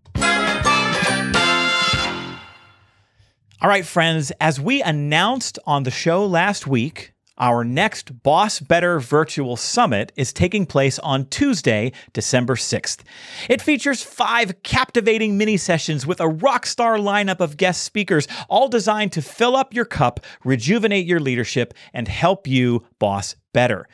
All 3.62 3.70
right, 3.70 3.86
friends, 3.86 4.32
as 4.42 4.60
we 4.60 4.82
announced 4.82 5.60
on 5.68 5.84
the 5.84 5.92
show 5.92 6.26
last 6.26 6.66
week, 6.66 7.14
our 7.38 7.64
next 7.64 8.24
Boss 8.24 8.60
Better 8.60 9.00
Virtual 9.00 9.56
Summit 9.56 10.12
is 10.16 10.34
taking 10.34 10.66
place 10.66 10.98
on 10.98 11.28
Tuesday, 11.28 11.92
December 12.12 12.56
6th. 12.56 13.02
It 13.50 13.62
features 13.62 14.02
five 14.02 14.64
captivating 14.64 15.38
mini 15.38 15.58
sessions 15.58 16.08
with 16.08 16.20
a 16.20 16.28
rock 16.28 16.66
star 16.66 16.98
lineup 16.98 17.40
of 17.40 17.56
guest 17.56 17.84
speakers, 17.84 18.28
all 18.50 18.68
designed 18.68 19.12
to 19.12 19.22
fill 19.22 19.56
up 19.56 19.76
your 19.76 19.86
cup, 19.86 20.22
rejuvenate 20.44 21.06
your 21.06 21.20
leadership, 21.20 21.76
and 21.94 22.08
help 22.08 22.48
you 22.48 22.88
boss 22.98 23.36
better. 23.54 23.88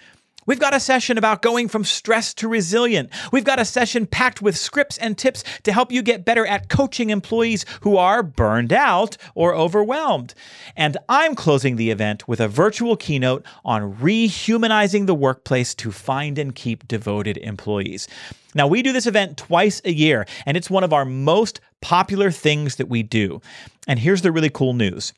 We've 0.47 0.61
got 0.61 0.73
a 0.73 0.79
session 0.79 1.17
about 1.17 1.41
going 1.41 1.67
from 1.67 1.83
stressed 1.83 2.37
to 2.37 2.47
resilient. 2.47 3.09
We've 3.33 3.43
got 3.43 3.59
a 3.59 3.65
session 3.65 4.05
packed 4.05 4.41
with 4.41 4.57
scripts 4.57 4.97
and 4.97 5.17
tips 5.17 5.43
to 5.63 5.73
help 5.73 5.91
you 5.91 6.01
get 6.01 6.23
better 6.23 6.47
at 6.47 6.69
coaching 6.69 7.09
employees 7.09 7.65
who 7.81 7.97
are 7.97 8.23
burned 8.23 8.71
out 8.71 9.17
or 9.35 9.53
overwhelmed. 9.53 10.33
And 10.77 10.95
I'm 11.09 11.35
closing 11.35 11.75
the 11.75 11.91
event 11.91 12.29
with 12.29 12.39
a 12.39 12.47
virtual 12.47 12.95
keynote 12.95 13.45
on 13.65 13.95
rehumanizing 13.95 15.05
the 15.05 15.13
workplace 15.13 15.75
to 15.75 15.91
find 15.91 16.39
and 16.39 16.55
keep 16.55 16.87
devoted 16.87 17.35
employees. 17.39 18.07
Now, 18.55 18.67
we 18.67 18.81
do 18.81 18.93
this 18.93 19.05
event 19.05 19.37
twice 19.37 19.81
a 19.83 19.91
year, 19.91 20.25
and 20.45 20.55
it's 20.55 20.69
one 20.69 20.85
of 20.85 20.93
our 20.93 21.03
most 21.03 21.59
popular 21.81 22.31
things 22.31 22.77
that 22.77 22.87
we 22.87 23.03
do. 23.03 23.41
And 23.85 23.99
here's 23.99 24.21
the 24.21 24.31
really 24.31 24.49
cool 24.49 24.73
news. 24.73 25.11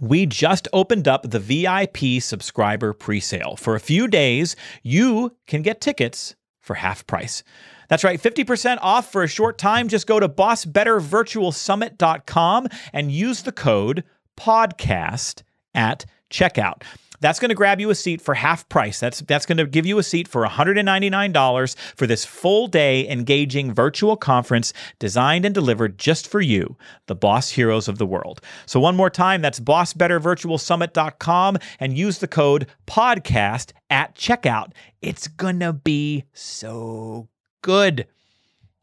We 0.00 0.26
just 0.26 0.66
opened 0.72 1.06
up 1.08 1.30
the 1.30 1.38
VIP 1.38 2.22
subscriber 2.22 2.92
presale. 2.92 3.58
For 3.58 3.74
a 3.74 3.80
few 3.80 4.06
days, 4.08 4.54
you 4.82 5.36
can 5.46 5.62
get 5.62 5.80
tickets 5.80 6.36
for 6.60 6.74
half 6.74 7.06
price. 7.06 7.42
That's 7.88 8.04
right, 8.04 8.20
50% 8.20 8.76
off 8.82 9.10
for 9.10 9.22
a 9.22 9.28
short 9.28 9.56
time. 9.58 9.88
Just 9.88 10.06
go 10.06 10.20
to 10.20 10.28
bossbettervirtualsummit.com 10.28 12.66
and 12.92 13.12
use 13.12 13.42
the 13.42 13.52
code 13.52 14.04
podcast 14.36 15.42
at 15.74 16.04
checkout. 16.30 16.82
That's 17.20 17.38
going 17.38 17.48
to 17.48 17.54
grab 17.54 17.80
you 17.80 17.90
a 17.90 17.94
seat 17.94 18.20
for 18.20 18.34
half 18.34 18.68
price. 18.68 19.00
That's 19.00 19.20
that's 19.20 19.46
going 19.46 19.58
to 19.58 19.66
give 19.66 19.86
you 19.86 19.98
a 19.98 20.02
seat 20.02 20.28
for 20.28 20.46
$199 20.46 21.76
for 21.96 22.06
this 22.06 22.24
full 22.24 22.66
day 22.66 23.08
engaging 23.08 23.72
virtual 23.72 24.16
conference 24.16 24.72
designed 24.98 25.44
and 25.44 25.54
delivered 25.54 25.98
just 25.98 26.28
for 26.28 26.40
you, 26.40 26.76
the 27.06 27.14
boss 27.14 27.50
heroes 27.50 27.88
of 27.88 27.98
the 27.98 28.06
world. 28.06 28.40
So 28.66 28.80
one 28.80 28.96
more 28.96 29.10
time, 29.10 29.42
that's 29.42 29.60
bossbettervirtualsummit.com 29.60 31.58
and 31.80 31.98
use 31.98 32.18
the 32.18 32.28
code 32.28 32.66
podcast 32.86 33.72
at 33.90 34.14
checkout. 34.14 34.72
It's 35.02 35.28
going 35.28 35.60
to 35.60 35.72
be 35.72 36.24
so 36.32 37.28
good. 37.62 38.06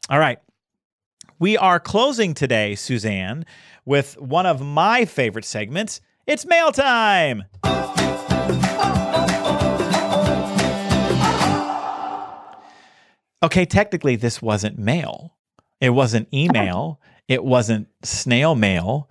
All 0.08 0.18
right. 0.18 0.38
We 1.38 1.56
are 1.56 1.80
closing 1.80 2.32
today, 2.32 2.74
Suzanne, 2.74 3.44
with 3.84 4.18
one 4.20 4.46
of 4.46 4.60
my 4.60 5.04
favorite 5.04 5.44
segments. 5.44 6.00
It's 6.26 6.46
mail 6.46 6.72
time. 6.72 7.44
Okay, 13.44 13.66
technically, 13.66 14.16
this 14.16 14.40
wasn't 14.40 14.78
mail. 14.78 15.36
It 15.80 15.90
wasn't 15.90 16.28
email. 16.32 17.00
It 17.28 17.44
wasn't 17.44 17.88
snail 18.02 18.54
mail. 18.54 19.10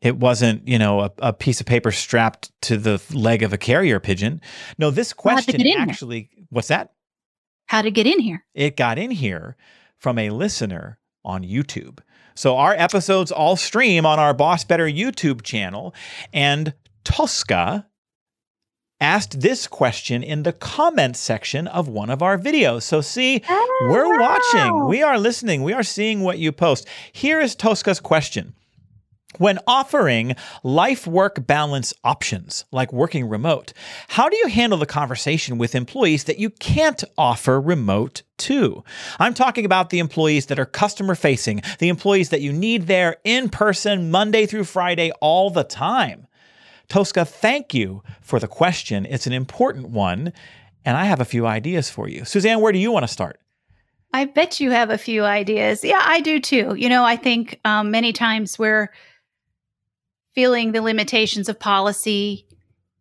It 0.00 0.16
wasn't, 0.16 0.66
you 0.66 0.78
know, 0.78 1.00
a, 1.00 1.10
a 1.18 1.32
piece 1.32 1.60
of 1.60 1.66
paper 1.66 1.90
strapped 1.90 2.50
to 2.62 2.76
the 2.76 3.00
leg 3.12 3.42
of 3.42 3.52
a 3.52 3.58
carrier 3.58 4.00
pigeon. 4.00 4.40
No, 4.78 4.90
this 4.90 5.14
Well, 5.16 5.34
question 5.34 5.52
get 5.56 5.60
in 5.66 5.66
here? 5.66 5.80
actually, 5.80 6.30
what's 6.50 6.68
that? 6.68 6.92
How 7.66 7.82
to 7.82 7.90
get 7.90 8.06
in 8.06 8.20
here? 8.20 8.44
It 8.54 8.76
got 8.76 8.98
in 8.98 9.10
here 9.10 9.56
from 9.98 10.18
a 10.18 10.30
listener 10.30 10.98
on 11.24 11.42
YouTube. 11.42 12.00
So 12.34 12.56
our 12.56 12.72
episodes 12.74 13.30
all 13.32 13.56
stream 13.56 14.04
on 14.04 14.18
our 14.18 14.34
Boss 14.34 14.64
Better 14.64 14.86
YouTube 14.86 15.42
channel, 15.42 15.94
and 16.32 16.74
Tosca 17.04 17.86
asked 19.00 19.40
this 19.40 19.66
question 19.66 20.22
in 20.22 20.42
the 20.42 20.52
comments 20.52 21.18
section 21.18 21.66
of 21.66 21.88
one 21.88 22.10
of 22.10 22.22
our 22.22 22.38
videos. 22.38 22.82
So, 22.82 23.00
see, 23.00 23.42
oh, 23.48 23.88
we're 23.90 24.18
watching, 24.18 24.86
we 24.86 25.02
are 25.02 25.18
listening, 25.18 25.62
we 25.62 25.72
are 25.72 25.82
seeing 25.82 26.20
what 26.20 26.38
you 26.38 26.52
post. 26.52 26.86
Here 27.12 27.40
is 27.40 27.56
Tosca's 27.56 28.00
question. 28.00 28.54
When 29.38 29.58
offering 29.66 30.36
life 30.62 31.08
work 31.08 31.44
balance 31.44 31.92
options 32.04 32.64
like 32.70 32.92
working 32.92 33.28
remote, 33.28 33.72
how 34.06 34.28
do 34.28 34.36
you 34.36 34.46
handle 34.46 34.78
the 34.78 34.86
conversation 34.86 35.58
with 35.58 35.74
employees 35.74 36.24
that 36.24 36.38
you 36.38 36.50
can't 36.50 37.02
offer 37.18 37.60
remote 37.60 38.22
to? 38.38 38.84
I'm 39.18 39.34
talking 39.34 39.64
about 39.64 39.90
the 39.90 39.98
employees 39.98 40.46
that 40.46 40.60
are 40.60 40.66
customer 40.66 41.16
facing, 41.16 41.62
the 41.80 41.88
employees 41.88 42.28
that 42.28 42.42
you 42.42 42.52
need 42.52 42.86
there 42.86 43.16
in 43.24 43.48
person 43.48 44.12
Monday 44.12 44.46
through 44.46 44.64
Friday 44.64 45.10
all 45.20 45.50
the 45.50 45.64
time. 45.64 46.28
Tosca, 46.88 47.24
thank 47.24 47.74
you 47.74 48.02
for 48.20 48.38
the 48.38 48.48
question. 48.48 49.06
It's 49.06 49.26
an 49.26 49.32
important 49.32 49.88
one, 49.88 50.32
and 50.84 50.96
I 50.96 51.04
have 51.04 51.20
a 51.20 51.24
few 51.24 51.46
ideas 51.46 51.90
for 51.90 52.08
you. 52.08 52.24
Suzanne, 52.24 52.60
where 52.60 52.72
do 52.72 52.78
you 52.78 52.92
want 52.92 53.04
to 53.04 53.12
start? 53.12 53.40
I 54.12 54.26
bet 54.26 54.60
you 54.60 54.70
have 54.70 54.90
a 54.90 54.98
few 54.98 55.24
ideas. 55.24 55.82
Yeah, 55.82 56.00
I 56.02 56.20
do 56.20 56.40
too. 56.40 56.74
You 56.76 56.88
know, 56.88 57.04
I 57.04 57.16
think 57.16 57.60
um, 57.64 57.90
many 57.90 58.12
times 58.12 58.58
we're 58.58 58.92
feeling 60.34 60.72
the 60.72 60.82
limitations 60.82 61.48
of 61.48 61.58
policy. 61.58 62.46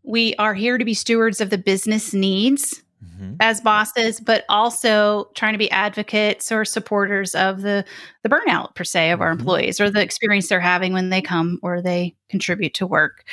We 0.04 0.36
are 0.36 0.54
here 0.54 0.78
to 0.78 0.86
be 0.86 0.94
stewards 0.94 1.40
of 1.42 1.50
the 1.50 1.58
business 1.58 2.14
needs 2.14 2.83
mm-hmm. 3.04 3.36
as 3.40 3.62
bosses, 3.62 4.20
but 4.20 4.46
also 4.50 5.30
trying 5.36 5.54
to 5.54 5.58
be 5.58 5.70
advocates 5.72 6.52
or 6.52 6.66
supporters 6.66 7.36
of 7.36 7.62
the 7.62 7.86
the 8.24 8.30
burnout 8.30 8.76
per 8.76 8.84
se 8.84 9.12
of 9.12 9.22
our 9.22 9.32
mm-hmm. 9.32 9.40
employees 9.40 9.80
or 9.82 9.90
the 9.90 10.02
experience 10.02 10.50
they're 10.50 10.60
having 10.60 10.94
when 10.94 11.10
they 11.10 11.22
come 11.22 11.60
or 11.62 11.82
they 11.82 12.16
contribute 12.30 12.74
to 12.76 12.88
work. 12.88 13.26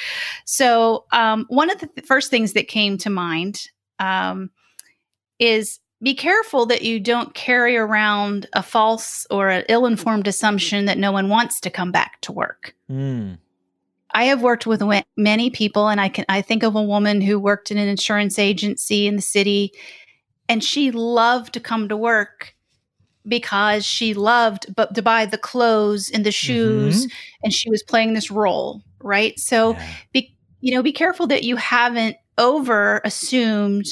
So, 0.44 1.04
um, 1.12 1.46
one 1.48 1.70
of 1.70 1.78
the 1.78 1.86
th- 1.86 2.06
first 2.06 2.30
things 2.30 2.52
that 2.54 2.68
came 2.68 2.98
to 2.98 3.10
mind 3.10 3.68
um, 3.98 4.50
is 5.38 5.80
be 6.02 6.14
careful 6.14 6.66
that 6.66 6.82
you 6.82 6.98
don't 6.98 7.34
carry 7.34 7.76
around 7.76 8.46
a 8.54 8.62
false 8.62 9.26
or 9.30 9.50
an 9.50 9.64
ill-informed 9.68 10.26
assumption 10.26 10.86
that 10.86 10.98
no 10.98 11.12
one 11.12 11.28
wants 11.28 11.60
to 11.60 11.70
come 11.70 11.92
back 11.92 12.20
to 12.22 12.32
work. 12.32 12.74
Mm. 12.90 13.38
I 14.12 14.24
have 14.24 14.42
worked 14.42 14.66
with 14.66 14.82
many 15.16 15.50
people, 15.50 15.88
and 15.88 16.00
I 16.00 16.08
can 16.08 16.24
I 16.28 16.42
think 16.42 16.62
of 16.62 16.74
a 16.74 16.82
woman 16.82 17.20
who 17.20 17.38
worked 17.38 17.70
in 17.70 17.78
an 17.78 17.88
insurance 17.88 18.38
agency 18.38 19.06
in 19.06 19.16
the 19.16 19.22
city, 19.22 19.72
and 20.48 20.62
she 20.62 20.90
loved 20.90 21.54
to 21.54 21.60
come 21.60 21.88
to 21.88 21.96
work 21.96 22.54
because 23.26 23.84
she 23.84 24.14
loved 24.14 24.74
but 24.74 24.94
to 24.94 25.02
buy 25.02 25.26
the 25.26 25.38
clothes 25.38 26.10
and 26.10 26.24
the 26.24 26.32
shoes, 26.32 27.06
mm-hmm. 27.06 27.16
and 27.44 27.52
she 27.52 27.70
was 27.70 27.82
playing 27.82 28.14
this 28.14 28.30
role, 28.30 28.82
right? 29.02 29.38
So, 29.38 29.72
yeah. 29.72 29.88
be 30.12 30.36
you 30.60 30.74
know, 30.74 30.82
be 30.82 30.92
careful 30.92 31.26
that 31.28 31.42
you 31.42 31.56
haven't 31.56 32.16
over 32.36 33.00
assumed 33.04 33.86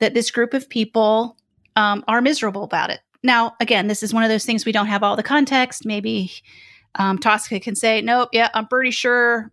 that 0.00 0.14
this 0.14 0.30
group 0.30 0.54
of 0.54 0.68
people 0.68 1.36
um, 1.76 2.04
are 2.08 2.20
miserable 2.20 2.64
about 2.64 2.90
it. 2.90 3.00
Now, 3.22 3.54
again, 3.60 3.86
this 3.86 4.02
is 4.02 4.12
one 4.12 4.24
of 4.24 4.28
those 4.28 4.44
things 4.44 4.64
we 4.64 4.72
don't 4.72 4.86
have 4.86 5.02
all 5.02 5.16
the 5.16 5.22
context. 5.22 5.86
Maybe 5.86 6.32
um, 6.96 7.18
Tosca 7.18 7.60
can 7.60 7.74
say, 7.74 8.00
nope, 8.00 8.30
yeah, 8.32 8.48
I'm 8.54 8.66
pretty 8.66 8.90
sure 8.90 9.50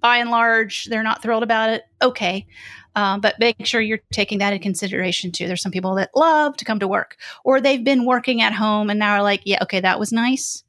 by 0.00 0.18
and 0.18 0.30
large, 0.30 0.86
they're 0.86 1.02
not 1.02 1.22
thrilled 1.22 1.42
about 1.42 1.70
it. 1.70 1.82
Okay. 2.02 2.46
Um, 2.94 3.20
but 3.20 3.38
make 3.38 3.64
sure 3.64 3.80
you're 3.80 4.00
taking 4.12 4.38
that 4.38 4.52
in 4.52 4.58
consideration 4.58 5.30
too. 5.30 5.46
There's 5.46 5.62
some 5.62 5.70
people 5.72 5.94
that 5.96 6.10
love 6.16 6.56
to 6.56 6.64
come 6.64 6.80
to 6.80 6.88
work, 6.88 7.16
or 7.44 7.60
they've 7.60 7.84
been 7.84 8.04
working 8.04 8.42
at 8.42 8.52
home 8.52 8.90
and 8.90 8.98
now 8.98 9.12
are 9.12 9.22
like, 9.22 9.42
yeah, 9.44 9.62
okay, 9.62 9.80
that 9.80 10.00
was 10.00 10.12
nice. 10.12 10.64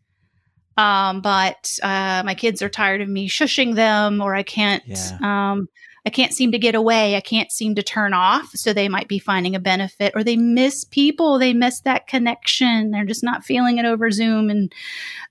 Um, 0.77 1.21
but 1.21 1.77
uh, 1.81 2.21
my 2.25 2.35
kids 2.35 2.61
are 2.61 2.69
tired 2.69 3.01
of 3.01 3.09
me 3.09 3.27
shushing 3.27 3.75
them, 3.75 4.21
or 4.21 4.35
I 4.35 4.43
can't, 4.43 4.83
yeah. 4.85 5.17
um, 5.21 5.67
I 6.05 6.09
can't 6.09 6.33
seem 6.33 6.51
to 6.53 6.59
get 6.59 6.75
away. 6.75 7.15
I 7.15 7.21
can't 7.21 7.51
seem 7.51 7.75
to 7.75 7.83
turn 7.83 8.13
off. 8.13 8.51
So 8.53 8.71
they 8.71 8.87
might 8.87 9.07
be 9.07 9.19
finding 9.19 9.55
a 9.55 9.59
benefit, 9.59 10.13
or 10.15 10.23
they 10.23 10.37
miss 10.37 10.85
people. 10.85 11.37
They 11.39 11.53
miss 11.53 11.81
that 11.81 12.07
connection. 12.07 12.91
They're 12.91 13.05
just 13.05 13.23
not 13.23 13.43
feeling 13.43 13.77
it 13.77 13.85
over 13.85 14.09
Zoom 14.11 14.49
and 14.49 14.73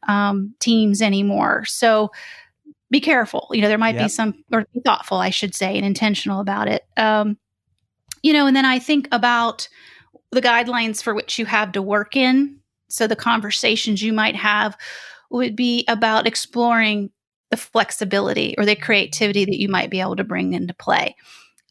um, 0.07 0.55
Teams 0.59 1.01
anymore. 1.01 1.65
So 1.65 2.11
be 2.90 3.01
careful. 3.01 3.48
You 3.53 3.62
know, 3.62 3.68
there 3.68 3.79
might 3.79 3.94
yep. 3.94 4.05
be 4.05 4.09
some, 4.09 4.44
or 4.53 4.64
be 4.72 4.81
thoughtful, 4.81 5.18
I 5.18 5.31
should 5.31 5.55
say, 5.55 5.77
and 5.77 5.85
intentional 5.85 6.40
about 6.40 6.68
it. 6.68 6.85
Um, 6.96 7.37
you 8.22 8.33
know, 8.33 8.46
and 8.46 8.57
then 8.57 8.64
I 8.64 8.79
think 8.79 9.09
about 9.12 9.68
the 10.31 10.42
guidelines 10.42 11.03
for 11.03 11.14
which 11.14 11.38
you 11.38 11.46
have 11.46 11.72
to 11.72 11.83
work 11.83 12.16
in. 12.16 12.59
So 12.88 13.07
the 13.07 13.16
conversations 13.16 14.03
you 14.03 14.12
might 14.12 14.37
have 14.37 14.77
would 15.31 15.55
be 15.55 15.85
about 15.88 16.27
exploring 16.27 17.11
the 17.51 17.57
flexibility 17.57 18.55
or 18.59 18.64
the 18.64 18.77
creativity 18.77 19.44
that 19.44 19.61
you 19.61 19.68
might 19.68 19.90
be 19.90 20.01
able 20.01 20.16
to 20.16 20.24
bring 20.24 20.53
into 20.53 20.74
play. 20.74 21.14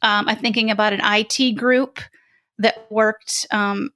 Um, 0.02 0.28
I'm 0.28 0.38
thinking 0.38 0.72
about 0.72 0.94
an 0.94 1.02
IT 1.04 1.54
group 1.54 2.00
that 2.60 2.88
worked 2.92 3.46
um, 3.52 3.92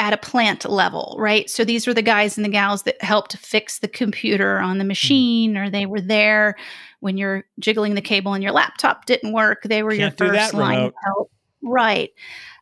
at 0.00 0.14
a 0.14 0.16
plant 0.16 0.64
level, 0.64 1.14
right? 1.18 1.50
So 1.50 1.62
these 1.62 1.86
were 1.86 1.92
the 1.92 2.00
guys 2.00 2.38
and 2.38 2.44
the 2.44 2.50
gals 2.50 2.84
that 2.84 3.00
helped 3.02 3.36
fix 3.36 3.80
the 3.80 3.88
computer 3.88 4.58
on 4.58 4.78
the 4.78 4.84
hmm. 4.84 4.88
machine, 4.88 5.56
or 5.58 5.68
they 5.68 5.84
were 5.84 6.00
there 6.00 6.56
when 7.00 7.18
you're 7.18 7.44
jiggling 7.58 7.94
the 7.94 8.00
cable 8.00 8.32
and 8.32 8.42
your 8.42 8.52
laptop 8.52 9.04
didn't 9.04 9.34
work. 9.34 9.62
They 9.64 9.82
were 9.82 9.90
Can't 9.90 10.18
your 10.18 10.28
first 10.28 10.54
line 10.54 10.86
of 10.86 10.94
help, 11.04 11.30
right? 11.62 12.10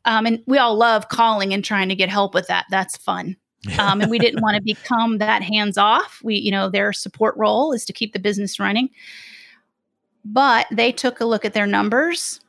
Um, 0.04 0.26
and 0.26 0.42
we 0.46 0.58
all 0.58 0.74
love 0.74 1.08
calling 1.10 1.54
and 1.54 1.64
trying 1.64 1.88
to 1.90 1.94
get 1.94 2.08
help 2.08 2.34
with 2.34 2.48
that. 2.48 2.66
That's 2.70 2.96
fun. 2.96 3.36
Um, 3.78 4.00
and 4.00 4.10
we 4.10 4.18
didn't 4.18 4.42
want 4.42 4.56
to 4.56 4.62
become 4.64 5.18
that 5.18 5.42
hands 5.42 5.78
off. 5.78 6.20
We, 6.24 6.36
you 6.36 6.50
know, 6.50 6.68
their 6.68 6.92
support 6.92 7.36
role 7.36 7.72
is 7.72 7.84
to 7.84 7.92
keep 7.92 8.14
the 8.14 8.18
business 8.18 8.58
running. 8.58 8.90
But 10.24 10.66
they 10.72 10.90
took 10.90 11.20
a 11.20 11.24
look 11.24 11.44
at 11.44 11.54
their 11.54 11.66
numbers 11.66 12.40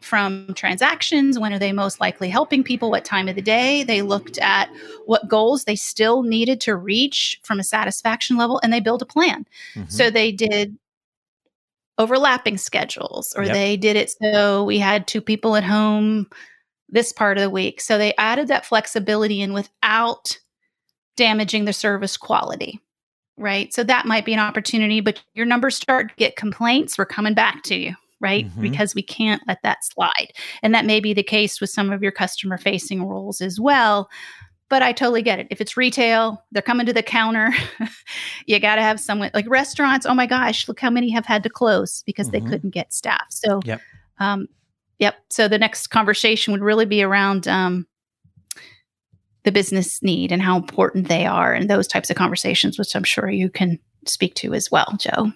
from 0.00 0.52
transactions? 0.54 1.38
When 1.38 1.52
are 1.52 1.58
they 1.58 1.72
most 1.72 2.00
likely 2.00 2.28
helping 2.28 2.64
people? 2.64 2.90
What 2.90 3.04
time 3.04 3.28
of 3.28 3.34
the 3.34 3.42
day? 3.42 3.84
They 3.84 4.02
looked 4.02 4.38
at 4.38 4.70
what 5.06 5.28
goals 5.28 5.64
they 5.64 5.76
still 5.76 6.22
needed 6.22 6.60
to 6.62 6.76
reach 6.76 7.38
from 7.42 7.60
a 7.60 7.64
satisfaction 7.64 8.36
level 8.36 8.60
and 8.62 8.72
they 8.72 8.80
built 8.80 9.02
a 9.02 9.06
plan. 9.06 9.46
Mm-hmm. 9.74 9.88
so 9.88 10.10
they 10.10 10.32
did 10.32 10.76
overlapping 11.98 12.56
schedules 12.56 13.34
or 13.36 13.44
yep. 13.44 13.52
they 13.52 13.76
did 13.76 13.94
it 13.94 14.10
so 14.22 14.64
we 14.64 14.78
had 14.78 15.06
two 15.06 15.20
people 15.20 15.54
at 15.54 15.62
home 15.62 16.26
this 16.88 17.12
part 17.12 17.36
of 17.36 17.42
the 17.42 17.50
week. 17.50 17.80
So 17.80 17.98
they 17.98 18.14
added 18.16 18.48
that 18.48 18.66
flexibility 18.66 19.40
in 19.40 19.52
without 19.52 20.36
damaging 21.16 21.66
the 21.66 21.72
service 21.72 22.16
quality 22.16 22.80
right? 23.36 23.72
So 23.72 23.82
that 23.84 24.04
might 24.04 24.24
be 24.24 24.32
an 24.32 24.38
opportunity 24.38 25.00
but 25.00 25.22
your 25.34 25.46
numbers 25.46 25.76
start 25.76 26.10
to 26.10 26.14
get 26.16 26.36
complaints. 26.36 26.98
We're 26.98 27.06
coming 27.06 27.34
back 27.34 27.62
to 27.64 27.74
you 27.74 27.94
right? 28.20 28.46
Mm-hmm. 28.46 28.62
Because 28.62 28.94
we 28.94 29.02
can't 29.02 29.42
let 29.48 29.62
that 29.62 29.84
slide. 29.84 30.32
And 30.62 30.74
that 30.74 30.84
may 30.84 31.00
be 31.00 31.12
the 31.14 31.22
case 31.22 31.60
with 31.60 31.70
some 31.70 31.92
of 31.92 32.02
your 32.02 32.12
customer 32.12 32.58
facing 32.58 33.06
roles 33.06 33.40
as 33.40 33.58
well. 33.58 34.08
But 34.68 34.82
I 34.82 34.92
totally 34.92 35.22
get 35.22 35.40
it. 35.40 35.48
If 35.50 35.60
it's 35.60 35.76
retail, 35.76 36.44
they're 36.52 36.62
coming 36.62 36.86
to 36.86 36.92
the 36.92 37.02
counter. 37.02 37.50
you 38.46 38.60
got 38.60 38.76
to 38.76 38.82
have 38.82 39.00
someone 39.00 39.30
like 39.34 39.48
restaurants. 39.48 40.06
Oh 40.06 40.14
my 40.14 40.26
gosh, 40.26 40.68
look 40.68 40.78
how 40.78 40.90
many 40.90 41.10
have 41.10 41.26
had 41.26 41.42
to 41.42 41.50
close 41.50 42.04
because 42.06 42.28
mm-hmm. 42.28 42.44
they 42.44 42.50
couldn't 42.50 42.70
get 42.70 42.92
staff. 42.92 43.26
So, 43.30 43.60
yep. 43.64 43.80
Um, 44.18 44.46
yep. 45.00 45.16
So 45.28 45.48
the 45.48 45.58
next 45.58 45.88
conversation 45.88 46.52
would 46.52 46.62
really 46.62 46.84
be 46.84 47.02
around 47.02 47.48
um, 47.48 47.86
the 49.42 49.52
business 49.52 50.02
need 50.02 50.30
and 50.30 50.42
how 50.42 50.56
important 50.56 51.08
they 51.08 51.26
are 51.26 51.52
and 51.52 51.68
those 51.68 51.88
types 51.88 52.10
of 52.10 52.16
conversations, 52.16 52.78
which 52.78 52.94
I'm 52.94 53.04
sure 53.04 53.28
you 53.28 53.50
can 53.50 53.78
speak 54.06 54.34
to 54.36 54.54
as 54.54 54.70
well, 54.70 54.96
Joe. 54.98 55.32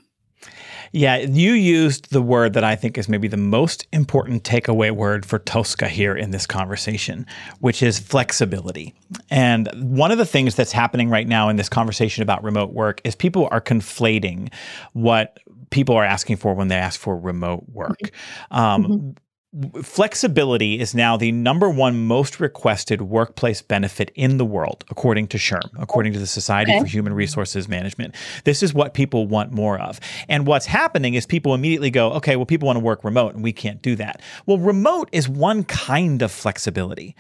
Yeah, 0.95 1.17
you 1.17 1.55
used 1.55 2.13
the 2.13 2.23
word 2.23 2.53
that 2.53 2.63
I 2.63 2.77
think 2.77 2.97
is 2.97 3.09
maybe 3.09 3.27
the 3.27 3.37
most 3.37 3.85
important 3.93 4.45
takeaway 4.45 4.93
word 4.93 5.27
for 5.27 5.41
Tosca 5.41 5.89
here 5.89 6.15
in 6.15 6.31
this 6.31 6.47
conversation, 6.47 7.27
which 7.59 7.83
is 7.83 7.99
flexibility. 7.99 8.95
And 9.29 9.69
one 9.75 10.13
of 10.13 10.19
the 10.19 10.25
things 10.25 10.55
that's 10.55 10.71
happening 10.71 11.11
right 11.11 11.27
now 11.27 11.49
in 11.49 11.57
this 11.57 11.69
conversation 11.69 12.23
about 12.23 12.45
remote 12.45 12.73
work 12.73 13.01
is 13.03 13.17
people 13.17 13.49
are 13.51 13.61
conflating 13.61 14.53
what 14.93 15.41
people 15.71 15.97
are 15.97 16.05
asking 16.05 16.37
for 16.37 16.55
when 16.55 16.69
they 16.69 16.77
ask 16.77 17.01
for 17.01 17.19
remote 17.19 17.65
work. 17.71 17.99
Mm-hmm. 17.99 18.57
Um, 18.57 18.85
mm-hmm 18.85 19.11
flexibility 19.83 20.81
is 20.81 20.95
now 20.95 21.17
the 21.17 21.31
number 21.31 21.71
one 21.71 22.07
most 22.07 22.41
requested 22.41 23.03
workplace 23.03 23.63
benefit 23.63 24.11
in 24.15 24.37
the 24.37 24.45
world, 24.45 24.85
according 24.91 25.29
to 25.29 25.39
SHRM, 25.39 25.71
according 25.79 26.13
to 26.13 26.19
the 26.19 26.27
Society 26.27 26.73
okay. 26.73 26.81
for 26.81 26.87
Human 26.87 27.13
Resources 27.13 27.69
Management. 27.69 28.15
This 28.45 28.63
is 28.63 28.75
what 28.75 28.95
people 28.95 29.27
want 29.27 29.53
more 29.53 29.79
of. 29.79 30.01
And 30.29 30.47
what's 30.47 30.67
happening 30.67 31.15
is 31.15 31.25
people 31.27 31.55
immediately 31.55 31.91
go, 31.91 32.13
okay, 32.13 32.37
well, 32.37 32.47
people 32.47 32.67
want 32.67 32.77
to 32.77 32.85
work 32.85 33.05
remote 33.05 33.35
and 33.35 33.45
we 33.45 33.53
can't 33.53 33.81
do 33.81 33.95
that. 33.97 34.21
Well, 34.47 34.59
remote 34.59 35.09
is 35.13 35.29
one 35.29 35.65
kind 35.65 36.23
of 36.23 36.33
flexibility. 36.33 37.15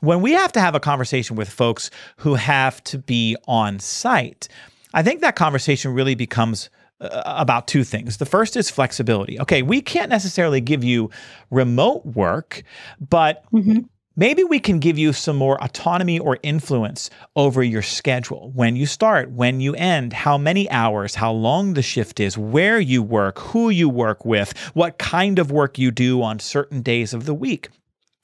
When 0.00 0.22
we 0.22 0.32
have 0.32 0.52
to 0.52 0.60
have 0.60 0.74
a 0.74 0.80
conversation 0.80 1.36
with 1.36 1.48
folks 1.48 1.90
who 2.18 2.36
have 2.36 2.82
to 2.84 2.98
be 2.98 3.36
on 3.46 3.80
site, 3.80 4.48
I 4.94 5.02
think 5.02 5.20
that 5.20 5.36
conversation 5.36 5.92
really 5.92 6.14
becomes 6.14 6.70
about 7.00 7.66
two 7.66 7.84
things. 7.84 8.18
The 8.18 8.26
first 8.26 8.56
is 8.56 8.70
flexibility. 8.70 9.40
Okay, 9.40 9.62
we 9.62 9.80
can't 9.80 10.10
necessarily 10.10 10.60
give 10.60 10.84
you 10.84 11.10
remote 11.50 12.04
work, 12.04 12.62
but 13.00 13.44
mm-hmm. 13.52 13.80
maybe 14.16 14.44
we 14.44 14.58
can 14.58 14.80
give 14.80 14.98
you 14.98 15.12
some 15.12 15.36
more 15.36 15.62
autonomy 15.62 16.18
or 16.18 16.38
influence 16.42 17.08
over 17.36 17.62
your 17.62 17.80
schedule 17.82 18.50
when 18.54 18.76
you 18.76 18.84
start, 18.84 19.30
when 19.30 19.60
you 19.60 19.74
end, 19.76 20.12
how 20.12 20.36
many 20.36 20.70
hours, 20.70 21.14
how 21.14 21.32
long 21.32 21.72
the 21.72 21.82
shift 21.82 22.20
is, 22.20 22.36
where 22.36 22.78
you 22.78 23.02
work, 23.02 23.38
who 23.38 23.70
you 23.70 23.88
work 23.88 24.24
with, 24.26 24.56
what 24.74 24.98
kind 24.98 25.38
of 25.38 25.50
work 25.50 25.78
you 25.78 25.90
do 25.90 26.22
on 26.22 26.38
certain 26.38 26.82
days 26.82 27.14
of 27.14 27.24
the 27.24 27.34
week. 27.34 27.70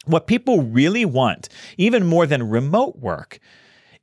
What 0.05 0.27
people 0.27 0.63
really 0.63 1.05
want, 1.05 1.49
even 1.79 2.07
more 2.07 2.27
than 2.27 2.49
remote 2.49 2.99
work, 2.99 3.41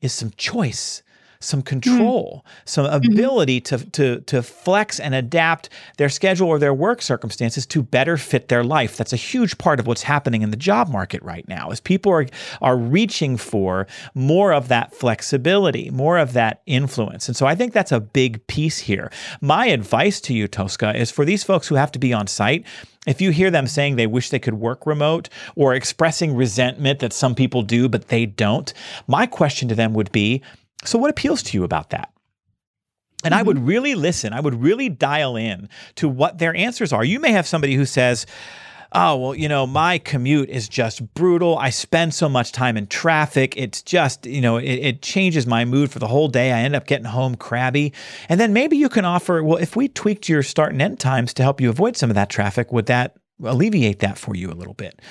is 0.01 0.11
some 0.11 0.31
choice 0.35 1.02
some 1.43 1.61
control, 1.61 2.43
mm. 2.45 2.51
some 2.65 2.85
ability 2.85 3.61
mm-hmm. 3.61 3.89
to, 3.89 3.91
to, 3.91 4.21
to 4.21 4.41
flex 4.41 4.99
and 4.99 5.13
adapt 5.13 5.69
their 5.97 6.09
schedule 6.09 6.47
or 6.47 6.59
their 6.59 6.73
work 6.73 7.01
circumstances 7.01 7.65
to 7.65 7.83
better 7.83 8.17
fit 8.17 8.47
their 8.47 8.63
life. 8.63 8.97
That's 8.97 9.13
a 9.13 9.17
huge 9.17 9.57
part 9.57 9.79
of 9.79 9.87
what's 9.87 10.03
happening 10.03 10.41
in 10.41 10.51
the 10.51 10.57
job 10.57 10.89
market 10.89 11.21
right 11.23 11.47
now 11.47 11.69
is 11.69 11.79
people 11.79 12.11
are, 12.11 12.25
are 12.61 12.77
reaching 12.77 13.37
for 13.37 13.87
more 14.13 14.53
of 14.53 14.67
that 14.69 14.93
flexibility, 14.93 15.89
more 15.89 16.17
of 16.17 16.33
that 16.33 16.61
influence. 16.65 17.27
And 17.27 17.35
so 17.35 17.45
I 17.45 17.55
think 17.55 17.73
that's 17.73 17.91
a 17.91 17.99
big 17.99 18.45
piece 18.47 18.79
here. 18.79 19.11
My 19.41 19.67
advice 19.67 20.21
to 20.21 20.33
you, 20.33 20.47
Tosca, 20.47 20.95
is 20.95 21.11
for 21.11 21.25
these 21.25 21.43
folks 21.43 21.67
who 21.67 21.75
have 21.75 21.91
to 21.91 21.99
be 21.99 22.13
on 22.13 22.27
site, 22.27 22.65
if 23.05 23.19
you 23.19 23.31
hear 23.31 23.51
them 23.51 23.67
saying 23.67 23.95
they 23.95 24.07
wish 24.07 24.29
they 24.29 24.39
could 24.39 24.53
work 24.53 24.85
remote 24.85 25.27
or 25.55 25.73
expressing 25.73 26.35
resentment 26.35 26.99
that 26.99 27.11
some 27.11 27.35
people 27.35 27.61
do, 27.61 27.89
but 27.89 28.07
they 28.07 28.25
don't, 28.25 28.73
my 29.07 29.25
question 29.25 29.67
to 29.67 29.75
them 29.75 29.93
would 29.93 30.11
be 30.11 30.41
so, 30.85 30.97
what 30.97 31.09
appeals 31.09 31.43
to 31.43 31.57
you 31.57 31.63
about 31.63 31.91
that? 31.91 32.11
And. 33.23 33.33
I 33.33 33.41
would 33.41 33.57
mm-hmm. 33.57 33.65
really 33.65 33.95
listen. 33.95 34.33
I 34.33 34.41
would 34.41 34.61
really 34.61 34.89
dial 34.89 35.37
in 35.37 35.69
to 35.95 36.09
what 36.09 36.39
their 36.39 36.53
answers 36.55 36.91
are. 36.91 37.05
You 37.05 37.21
may 37.21 37.31
have 37.31 37.47
somebody 37.47 37.75
who 37.75 37.85
says, 37.85 38.25
Oh, 38.95 39.17
well, 39.17 39.35
you 39.35 39.47
know, 39.47 39.65
my 39.65 39.97
commute 39.97 40.49
is 40.49 40.69
just 40.69 41.13
brutal. 41.15 41.57
I 41.57 41.71
spend 41.71 42.13
so 42.13 42.29
much 42.29 42.51
time 42.51 42.77
in 42.77 42.85
traffic. 42.85 43.57
It's 43.57 43.81
just, 43.81 44.27
you 44.27 44.39
know, 44.39 44.57
it, 44.57 44.65
it, 44.65 45.01
changes 45.01 45.47
my 45.47 45.65
mood 45.65 45.89
for 45.89 45.97
the 45.97 46.07
whole 46.07 46.27
day. 46.27 46.51
I 46.51 46.59
end 46.59 46.75
up 46.75 46.85
getting 46.85 47.05
home 47.05 47.35
crabby. 47.35 47.91
And 48.29 48.39
then 48.39 48.53
maybe 48.53 48.77
you 48.77 48.89
can 48.89 49.03
offer, 49.03 49.43
well, 49.43 49.57
if 49.57 49.75
we 49.75 49.87
tweaked 49.87 50.29
your 50.29 50.43
start 50.43 50.73
and 50.73 50.81
end 50.81 50.99
times 50.99 51.33
to 51.35 51.43
help 51.43 51.59
you 51.59 51.71
avoid 51.71 51.97
some 51.97 52.11
of 52.11 52.15
that 52.15 52.29
traffic, 52.29 52.71
would 52.71 52.85
that 52.85 53.15
alleviate 53.41 53.99
that 53.99 54.17
for 54.17 54.35
you 54.35 54.51
a 54.51 54.53
little 54.53 54.73
bit. 54.73 55.01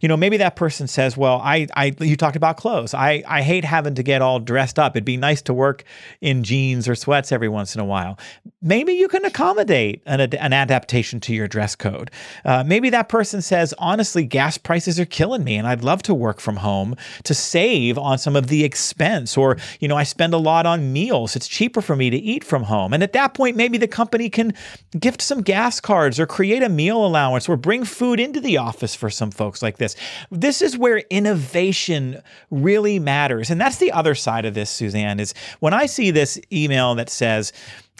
You 0.00 0.08
know, 0.08 0.16
maybe 0.16 0.36
that 0.38 0.56
person 0.56 0.86
says, 0.86 1.16
"Well, 1.16 1.40
I, 1.42 1.66
I, 1.74 1.94
you 2.00 2.16
talked 2.16 2.36
about 2.36 2.56
clothes. 2.56 2.94
I, 2.94 3.22
I 3.26 3.42
hate 3.42 3.64
having 3.64 3.94
to 3.94 4.02
get 4.02 4.22
all 4.22 4.38
dressed 4.38 4.78
up. 4.78 4.96
It'd 4.96 5.04
be 5.04 5.16
nice 5.16 5.42
to 5.42 5.54
work 5.54 5.84
in 6.20 6.42
jeans 6.42 6.88
or 6.88 6.94
sweats 6.94 7.32
every 7.32 7.48
once 7.48 7.74
in 7.74 7.80
a 7.80 7.84
while." 7.84 8.18
Maybe 8.62 8.92
you 8.92 9.08
can 9.08 9.24
accommodate 9.24 10.02
an, 10.04 10.20
an 10.20 10.52
adaptation 10.52 11.20
to 11.20 11.34
your 11.34 11.48
dress 11.48 11.74
code. 11.74 12.10
Uh, 12.44 12.62
maybe 12.64 12.90
that 12.90 13.08
person 13.08 13.42
says, 13.42 13.74
"Honestly, 13.78 14.24
gas 14.24 14.58
prices 14.58 15.00
are 15.00 15.06
killing 15.06 15.44
me, 15.44 15.56
and 15.56 15.66
I'd 15.66 15.82
love 15.82 16.02
to 16.02 16.14
work 16.14 16.40
from 16.40 16.56
home 16.56 16.96
to 17.24 17.34
save 17.34 17.96
on 17.98 18.18
some 18.18 18.36
of 18.36 18.48
the 18.48 18.64
expense." 18.64 19.36
Or, 19.36 19.56
you 19.80 19.88
know, 19.88 19.96
I 19.96 20.04
spend 20.04 20.34
a 20.34 20.38
lot 20.38 20.66
on 20.66 20.92
meals. 20.92 21.36
It's 21.36 21.48
cheaper 21.48 21.80
for 21.80 21.96
me 21.96 22.10
to 22.10 22.16
eat 22.16 22.44
from 22.44 22.64
home. 22.64 22.92
And 22.92 23.02
at 23.02 23.12
that 23.14 23.34
point, 23.34 23.56
maybe 23.56 23.78
the 23.78 23.88
company 23.88 24.28
can 24.28 24.54
gift 24.98 25.22
some 25.22 25.42
gas 25.42 25.80
cards 25.80 26.20
or 26.20 26.26
create 26.26 26.62
a 26.62 26.68
meal 26.68 27.04
allowance 27.04 27.48
or 27.48 27.56
bring 27.70 27.84
food 27.84 28.18
into 28.18 28.40
the 28.40 28.56
office 28.56 28.96
for 28.96 29.08
some 29.08 29.30
folks 29.30 29.62
like 29.62 29.78
this. 29.78 29.94
This 30.32 30.60
is 30.60 30.76
where 30.76 31.04
innovation 31.08 32.20
really 32.50 32.98
matters. 32.98 33.48
And 33.48 33.60
that's 33.60 33.76
the 33.76 33.92
other 33.92 34.16
side 34.16 34.44
of 34.44 34.54
this, 34.54 34.68
Suzanne, 34.68 35.20
is 35.20 35.34
when 35.60 35.72
I 35.72 35.86
see 35.86 36.10
this 36.10 36.36
email 36.52 36.96
that 36.96 37.08
says, 37.08 37.52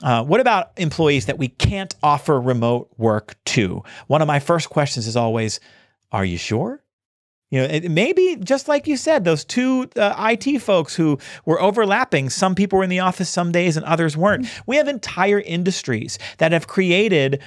uh, 0.02 0.24
what 0.24 0.40
about 0.40 0.72
employees 0.76 1.26
that 1.26 1.38
we 1.38 1.46
can't 1.46 1.94
offer 2.02 2.40
remote 2.40 2.90
work 2.98 3.36
to? 3.44 3.84
One 4.08 4.20
of 4.20 4.26
my 4.26 4.40
first 4.40 4.70
questions 4.70 5.06
is 5.06 5.14
always, 5.14 5.60
are 6.10 6.24
you 6.24 6.36
sure? 6.36 6.82
You 7.50 7.60
know, 7.60 7.66
it, 7.66 7.92
maybe 7.92 8.38
just 8.42 8.66
like 8.66 8.88
you 8.88 8.96
said, 8.96 9.22
those 9.22 9.44
two 9.44 9.88
uh, 9.94 10.34
IT 10.34 10.58
folks 10.58 10.96
who 10.96 11.16
were 11.44 11.62
overlapping, 11.62 12.28
some 12.28 12.56
people 12.56 12.78
were 12.78 12.84
in 12.84 12.90
the 12.90 12.98
office 12.98 13.28
some 13.28 13.52
days 13.52 13.76
and 13.76 13.86
others 13.86 14.16
weren't. 14.16 14.46
Mm-hmm. 14.46 14.62
We 14.66 14.76
have 14.78 14.88
entire 14.88 15.38
industries 15.38 16.18
that 16.38 16.50
have 16.50 16.66
created 16.66 17.40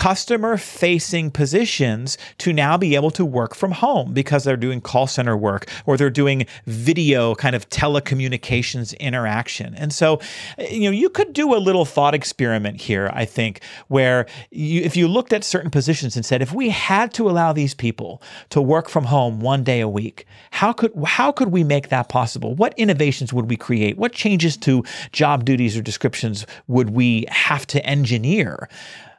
customer 0.00 0.56
facing 0.56 1.30
positions 1.30 2.16
to 2.38 2.54
now 2.54 2.78
be 2.78 2.94
able 2.94 3.10
to 3.10 3.22
work 3.22 3.54
from 3.54 3.70
home 3.70 4.14
because 4.14 4.44
they're 4.44 4.56
doing 4.56 4.80
call 4.80 5.06
center 5.06 5.36
work 5.36 5.68
or 5.84 5.98
they're 5.98 6.08
doing 6.08 6.46
video 6.64 7.34
kind 7.34 7.54
of 7.54 7.68
telecommunications 7.68 8.98
interaction. 8.98 9.74
And 9.74 9.92
so, 9.92 10.18
you 10.58 10.90
know, 10.90 10.90
you 10.90 11.10
could 11.10 11.34
do 11.34 11.54
a 11.54 11.60
little 11.60 11.84
thought 11.84 12.14
experiment 12.14 12.80
here, 12.80 13.10
I 13.12 13.26
think, 13.26 13.60
where 13.88 14.24
you, 14.50 14.80
if 14.80 14.96
you 14.96 15.06
looked 15.06 15.34
at 15.34 15.44
certain 15.44 15.70
positions 15.70 16.16
and 16.16 16.24
said, 16.24 16.40
if 16.40 16.54
we 16.54 16.70
had 16.70 17.12
to 17.14 17.28
allow 17.28 17.52
these 17.52 17.74
people 17.74 18.22
to 18.48 18.62
work 18.62 18.88
from 18.88 19.04
home 19.04 19.40
one 19.40 19.62
day 19.62 19.80
a 19.80 19.88
week, 19.88 20.24
how 20.50 20.72
could 20.72 20.92
how 21.04 21.30
could 21.30 21.48
we 21.48 21.62
make 21.62 21.90
that 21.90 22.08
possible? 22.08 22.54
What 22.54 22.72
innovations 22.78 23.34
would 23.34 23.50
we 23.50 23.56
create? 23.58 23.98
What 23.98 24.12
changes 24.12 24.56
to 24.58 24.82
job 25.12 25.44
duties 25.44 25.76
or 25.76 25.82
descriptions 25.82 26.46
would 26.68 26.88
we 26.88 27.26
have 27.28 27.66
to 27.66 27.84
engineer? 27.84 28.66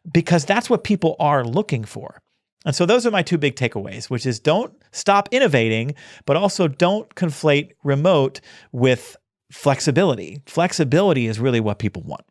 Because 0.10 0.46
that's 0.46 0.70
what 0.70 0.84
people 0.84 1.16
are 1.20 1.44
looking 1.44 1.84
for. 1.84 2.22
And 2.66 2.76
so 2.76 2.86
those 2.86 3.06
are 3.06 3.12
my 3.12 3.24
two 3.24 3.38
big 3.38 3.56
takeaways, 3.56 4.10
which 4.10 4.26
is 4.26 4.40
don't 4.40 4.74
stop 4.92 5.30
innovating, 5.32 5.96
but 6.26 6.38
also 6.38 6.68
don't 6.68 7.14
conflate 7.16 7.72
remote 7.84 8.40
with 8.72 9.18
flexibility. 9.52 10.42
Flexibility 10.46 11.28
is 11.28 11.40
really 11.40 11.60
what 11.60 11.80
people 11.80 12.04
want. 12.04 12.24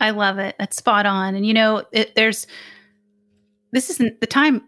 I 0.00 0.10
love 0.10 0.38
it. 0.38 0.56
That's 0.58 0.76
spot 0.76 1.06
on. 1.06 1.34
And 1.34 1.46
you 1.46 1.54
know, 1.54 1.84
it, 1.92 2.14
there's 2.14 2.46
this 3.72 3.90
isn't 3.90 4.20
the 4.20 4.26
time 4.26 4.62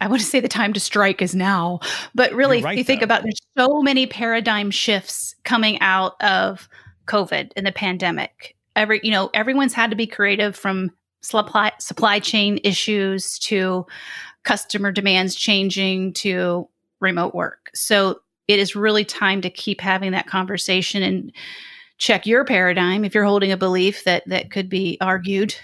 I 0.00 0.08
want 0.08 0.20
to 0.20 0.26
say 0.26 0.40
the 0.40 0.48
time 0.48 0.72
to 0.72 0.80
strike 0.80 1.22
is 1.22 1.34
now, 1.34 1.80
but 2.14 2.32
really, 2.34 2.62
right, 2.62 2.72
if 2.72 2.78
you 2.78 2.84
think 2.84 3.02
about 3.02 3.22
there's 3.22 3.40
so 3.56 3.80
many 3.80 4.06
paradigm 4.06 4.70
shifts 4.70 5.34
coming 5.44 5.80
out 5.80 6.20
of 6.22 6.68
COVID 7.06 7.52
and 7.56 7.66
the 7.66 7.72
pandemic 7.72 8.56
every 8.76 9.00
you 9.02 9.10
know 9.10 9.30
everyone's 9.34 9.72
had 9.72 9.90
to 9.90 9.96
be 9.96 10.06
creative 10.06 10.56
from 10.56 10.90
supply 11.22 11.72
supply 11.78 12.18
chain 12.18 12.60
issues 12.64 13.38
to 13.40 13.86
customer 14.42 14.92
demands 14.92 15.34
changing 15.34 16.12
to 16.12 16.68
remote 17.00 17.34
work. 17.34 17.70
So 17.74 18.20
it 18.46 18.58
is 18.58 18.76
really 18.76 19.04
time 19.04 19.40
to 19.40 19.50
keep 19.50 19.80
having 19.80 20.12
that 20.12 20.26
conversation 20.26 21.02
and 21.02 21.32
check 21.96 22.26
your 22.26 22.44
paradigm. 22.44 23.04
If 23.04 23.14
you're 23.14 23.24
holding 23.24 23.52
a 23.52 23.56
belief 23.56 24.04
that 24.04 24.24
that 24.26 24.50
could 24.50 24.68
be 24.68 24.98
argued 25.00 25.54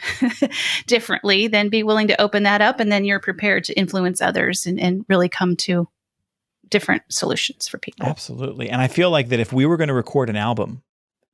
differently 0.86 1.48
then 1.48 1.68
be 1.68 1.82
willing 1.82 2.08
to 2.08 2.20
open 2.20 2.44
that 2.44 2.62
up 2.62 2.80
and 2.80 2.90
then 2.90 3.04
you're 3.04 3.20
prepared 3.20 3.64
to 3.64 3.74
influence 3.74 4.22
others 4.22 4.66
and, 4.66 4.80
and 4.80 5.04
really 5.08 5.28
come 5.28 5.56
to 5.56 5.88
different 6.68 7.02
solutions 7.08 7.66
for 7.66 7.78
people. 7.78 8.06
Absolutely. 8.06 8.70
And 8.70 8.80
i 8.80 8.88
feel 8.88 9.10
like 9.10 9.28
that 9.28 9.40
if 9.40 9.52
we 9.52 9.66
were 9.66 9.76
going 9.76 9.88
to 9.88 9.94
record 9.94 10.30
an 10.30 10.36
album 10.36 10.82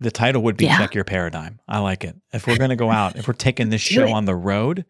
the 0.01 0.11
title 0.11 0.43
would 0.43 0.57
be 0.57 0.67
yeah. 0.67 0.79
Check 0.79 0.95
Your 0.95 1.05
Paradigm. 1.05 1.61
I 1.69 1.79
like 1.79 2.05
it. 2.05 2.17
If 2.33 2.47
we're 2.47 2.59
going 2.59 2.71
to 2.71 2.77
go 2.77 2.91
out, 2.91 3.17
if 3.17 3.27
we're 3.27 3.35
taking 3.35 3.71
this 3.71 3.81
show 3.95 4.13
on 4.13 4.25
the 4.25 4.35
road, 4.35 4.85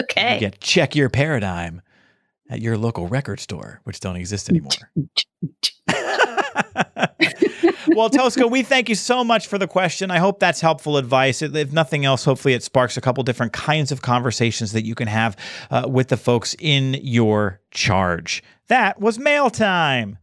okay. 0.00 0.38
get 0.40 0.60
Check 0.60 0.96
Your 0.96 1.08
Paradigm 1.08 1.82
at 2.50 2.60
your 2.60 2.76
local 2.76 3.06
record 3.06 3.40
store, 3.40 3.80
which 3.84 4.00
don't 4.00 4.16
exist 4.16 4.50
anymore. 4.50 4.72
well, 7.88 8.10
Tosca, 8.10 8.46
we 8.46 8.62
thank 8.62 8.88
you 8.88 8.94
so 8.94 9.24
much 9.24 9.46
for 9.46 9.58
the 9.58 9.66
question. 9.66 10.10
I 10.10 10.18
hope 10.18 10.38
that's 10.38 10.60
helpful 10.60 10.96
advice. 10.96 11.40
If 11.40 11.72
nothing 11.72 12.04
else, 12.04 12.24
hopefully 12.24 12.54
it 12.54 12.62
sparks 12.62 12.96
a 12.96 13.00
couple 13.00 13.22
different 13.24 13.52
kinds 13.52 13.92
of 13.92 14.02
conversations 14.02 14.72
that 14.72 14.84
you 14.84 14.94
can 14.94 15.08
have 15.08 15.36
uh, 15.70 15.86
with 15.88 16.08
the 16.08 16.16
folks 16.16 16.54
in 16.58 16.94
your 17.02 17.60
charge. 17.70 18.42
That 18.68 19.00
was 19.00 19.18
mail 19.18 19.50
time. 19.50 20.18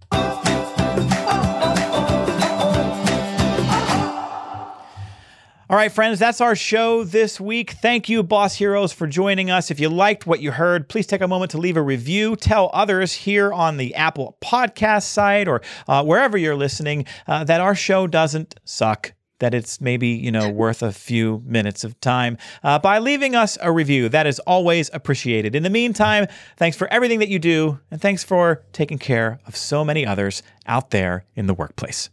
All 5.70 5.76
right, 5.76 5.92
friends, 5.92 6.18
that's 6.18 6.42
our 6.42 6.56
show 6.56 7.04
this 7.04 7.40
week. 7.40 7.74
Thank 7.74 8.10
you, 8.10 8.24
Boss 8.24 8.56
Heroes, 8.56 8.92
for 8.92 9.06
joining 9.06 9.52
us. 9.52 9.70
If 9.70 9.80
you 9.80 9.88
liked 9.88 10.26
what 10.26 10.40
you 10.40 10.50
heard, 10.50 10.90
please 10.90 11.06
take 11.06 11.22
a 11.22 11.28
moment 11.28 11.52
to 11.52 11.60
leave 11.60 11.78
a 11.78 11.82
review. 11.84 12.36
Tell 12.36 12.72
others 12.74 13.14
here 13.14 13.54
on 13.54 13.78
the 13.78 13.94
Apple 13.94 14.36
Podcast 14.42 15.04
site 15.04 15.48
or 15.48 15.62
uh, 15.88 16.04
wherever 16.04 16.40
you're 16.40 16.56
listening 16.56 17.06
uh, 17.28 17.44
that 17.44 17.62
our 17.62 17.76
show 17.76 18.08
doesn't 18.08 18.56
suck 18.64 19.14
that 19.38 19.54
it's 19.54 19.80
maybe 19.80 20.08
you 20.08 20.32
know 20.32 20.50
worth 20.50 20.82
a 20.82 20.92
few 20.92 21.44
minutes 21.46 21.84
of 21.84 21.98
time 22.02 22.36
uh, 22.64 22.80
by 22.80 22.98
leaving 22.98 23.36
us 23.36 23.58
a 23.62 23.72
review 23.72 24.10
that 24.10 24.28
is 24.28 24.40
always 24.40 24.90
appreciated 24.92 25.56
in 25.56 25.64
the 25.64 25.70
meantime 25.70 26.28
thanks 26.58 26.76
for 26.76 26.92
everything 26.92 27.20
that 27.20 27.30
you 27.30 27.40
do 27.40 27.80
and 27.90 28.02
thanks 28.02 28.22
for 28.22 28.62
taking 28.74 28.98
care 28.98 29.40
of 29.46 29.56
so 29.56 29.86
many 29.86 30.06
others 30.06 30.44
out 30.66 30.90
there 30.90 31.24
in 31.38 31.48
the 31.48 31.54
workplace 31.54 32.10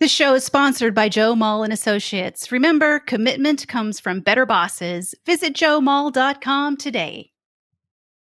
This 0.00 0.12
show 0.12 0.34
is 0.34 0.44
sponsored 0.44 0.94
by 0.94 1.08
Joe 1.08 1.34
Mull 1.34 1.64
and 1.64 1.72
Associates. 1.72 2.52
Remember, 2.52 3.00
commitment 3.00 3.66
comes 3.66 3.98
from 3.98 4.20
better 4.20 4.46
bosses. 4.46 5.12
Visit 5.26 5.54
joemull.com 5.54 6.76
today. 6.76 7.32